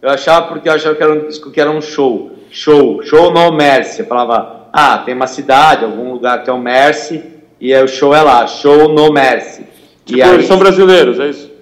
Eu 0.01 0.09
achava 0.09 0.47
porque 0.47 0.67
eu 0.67 0.73
achava 0.73 0.95
que 0.95 1.03
era 1.03 1.13
um 1.13 1.29
que 1.51 1.61
era 1.61 1.71
um 1.71 1.81
show. 1.81 2.31
Show, 2.51 3.01
show 3.03 3.31
no 3.33 3.51
Mercy. 3.55 4.01
Eu 4.01 4.05
falava, 4.05 4.62
ah, 4.73 4.97
tem 4.97 5.13
uma 5.13 5.27
cidade, 5.27 5.85
algum 5.85 6.11
lugar 6.11 6.43
que 6.43 6.49
é 6.49 6.53
o 6.53 6.57
Mercy, 6.57 7.23
e 7.61 7.73
aí 7.73 7.83
o 7.83 7.87
show 7.87 8.13
é 8.13 8.21
lá, 8.21 8.47
show 8.47 8.91
no 8.91 9.13
Mercy. 9.13 9.63
Tipo, 10.03 10.19
e 10.19 10.21
aí, 10.21 10.33
eles 10.33 10.47
são 10.47 10.57
brasileiros, 10.57 11.19
é 11.19 11.29
isso? 11.29 11.53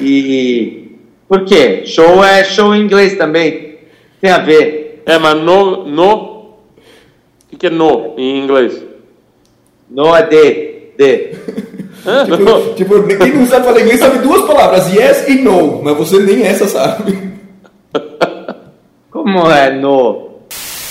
e 0.00 0.84
por 1.28 1.44
quê? 1.44 1.82
Show 1.86 2.22
é 2.22 2.44
show 2.44 2.74
em 2.74 2.82
inglês 2.82 3.16
também. 3.16 3.78
Tem 4.20 4.30
a 4.30 4.38
ver. 4.38 5.02
É, 5.06 5.18
mas 5.18 5.36
no. 5.40 5.84
no 5.84 6.14
o 6.14 6.56
que, 7.50 7.56
que 7.56 7.66
é 7.66 7.70
no 7.70 8.14
em 8.16 8.42
inglês? 8.42 8.82
No 9.90 10.14
é 10.14 10.22
de, 10.22 10.92
de. 10.96 11.30
Hã? 12.06 12.26
Tipo, 12.26 12.74
tipo, 12.74 13.16
quem 13.16 13.32
não 13.32 13.46
sabe 13.46 13.64
falar 13.64 13.80
inglês 13.80 13.98
sabe 13.98 14.18
duas 14.18 14.46
palavras, 14.46 14.94
yes 14.94 15.26
e 15.26 15.36
no, 15.36 15.82
mas 15.82 15.96
você 15.96 16.18
nem 16.18 16.42
essa 16.44 16.68
sabe. 16.68 17.32
Como 19.10 19.50
é 19.50 19.70
no? 19.70 20.40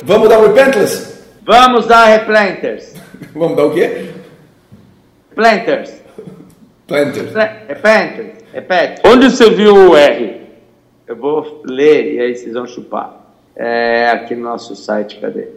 Vamos 0.04 0.28
dar 0.28 0.40
um 0.40 0.48
Repentless? 0.48 1.13
Vamos 1.46 1.88
dar 1.88 2.06
replanters. 2.06 2.96
Vamos 3.36 3.58
dar 3.58 3.66
o 3.66 3.74
quê? 3.74 4.12
Planters. 5.36 6.02
Planters. 6.88 7.34
Replanters. 7.68 8.44
Repete. 8.54 9.02
Onde 9.06 9.30
você 9.30 9.50
viu 9.50 9.76
o 9.76 9.98
R? 9.98 10.42
Eu 11.08 11.16
vou 11.16 11.62
ler 11.66 12.14
e 12.14 12.20
aí 12.22 12.36
vocês 12.36 12.54
vão 12.54 12.68
chupar. 12.68 13.18
É, 13.56 14.10
aqui 14.12 14.36
no 14.36 14.44
nosso 14.44 14.76
site, 14.76 15.20
cadê? 15.20 15.48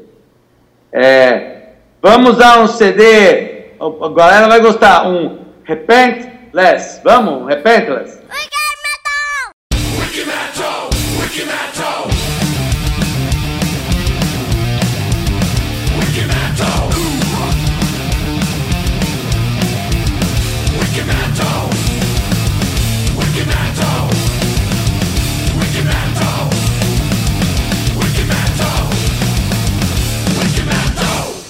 É, 0.90 1.68
vamos 2.02 2.36
dar 2.38 2.60
um 2.62 2.66
CD. 2.66 3.66
A 3.78 4.08
galera 4.08 4.48
vai 4.48 4.60
gostar. 4.60 5.06
Um 5.06 5.40
Repentless. 5.64 7.00
Vamos, 7.04 7.46
Repentless. 7.46 8.22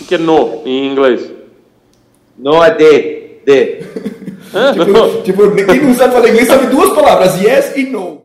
Que, 0.07 0.15
é 0.15 0.19
no 0.19 0.63
em 0.65 0.91
inglês? 0.91 1.31
No 2.39 2.63
é 2.63 2.71
de, 2.71 3.41
de. 3.45 3.81
Tipo, 4.73 5.23
tipo, 5.25 5.67
quem 5.67 5.83
não 5.83 5.95
sabe 5.95 6.15
falar 6.15 6.29
inglês 6.29 6.49
sabe 6.49 6.67
duas 6.67 6.95
palavras, 6.95 7.41
yes 7.41 7.77
e 7.77 7.85
no. 7.85 8.25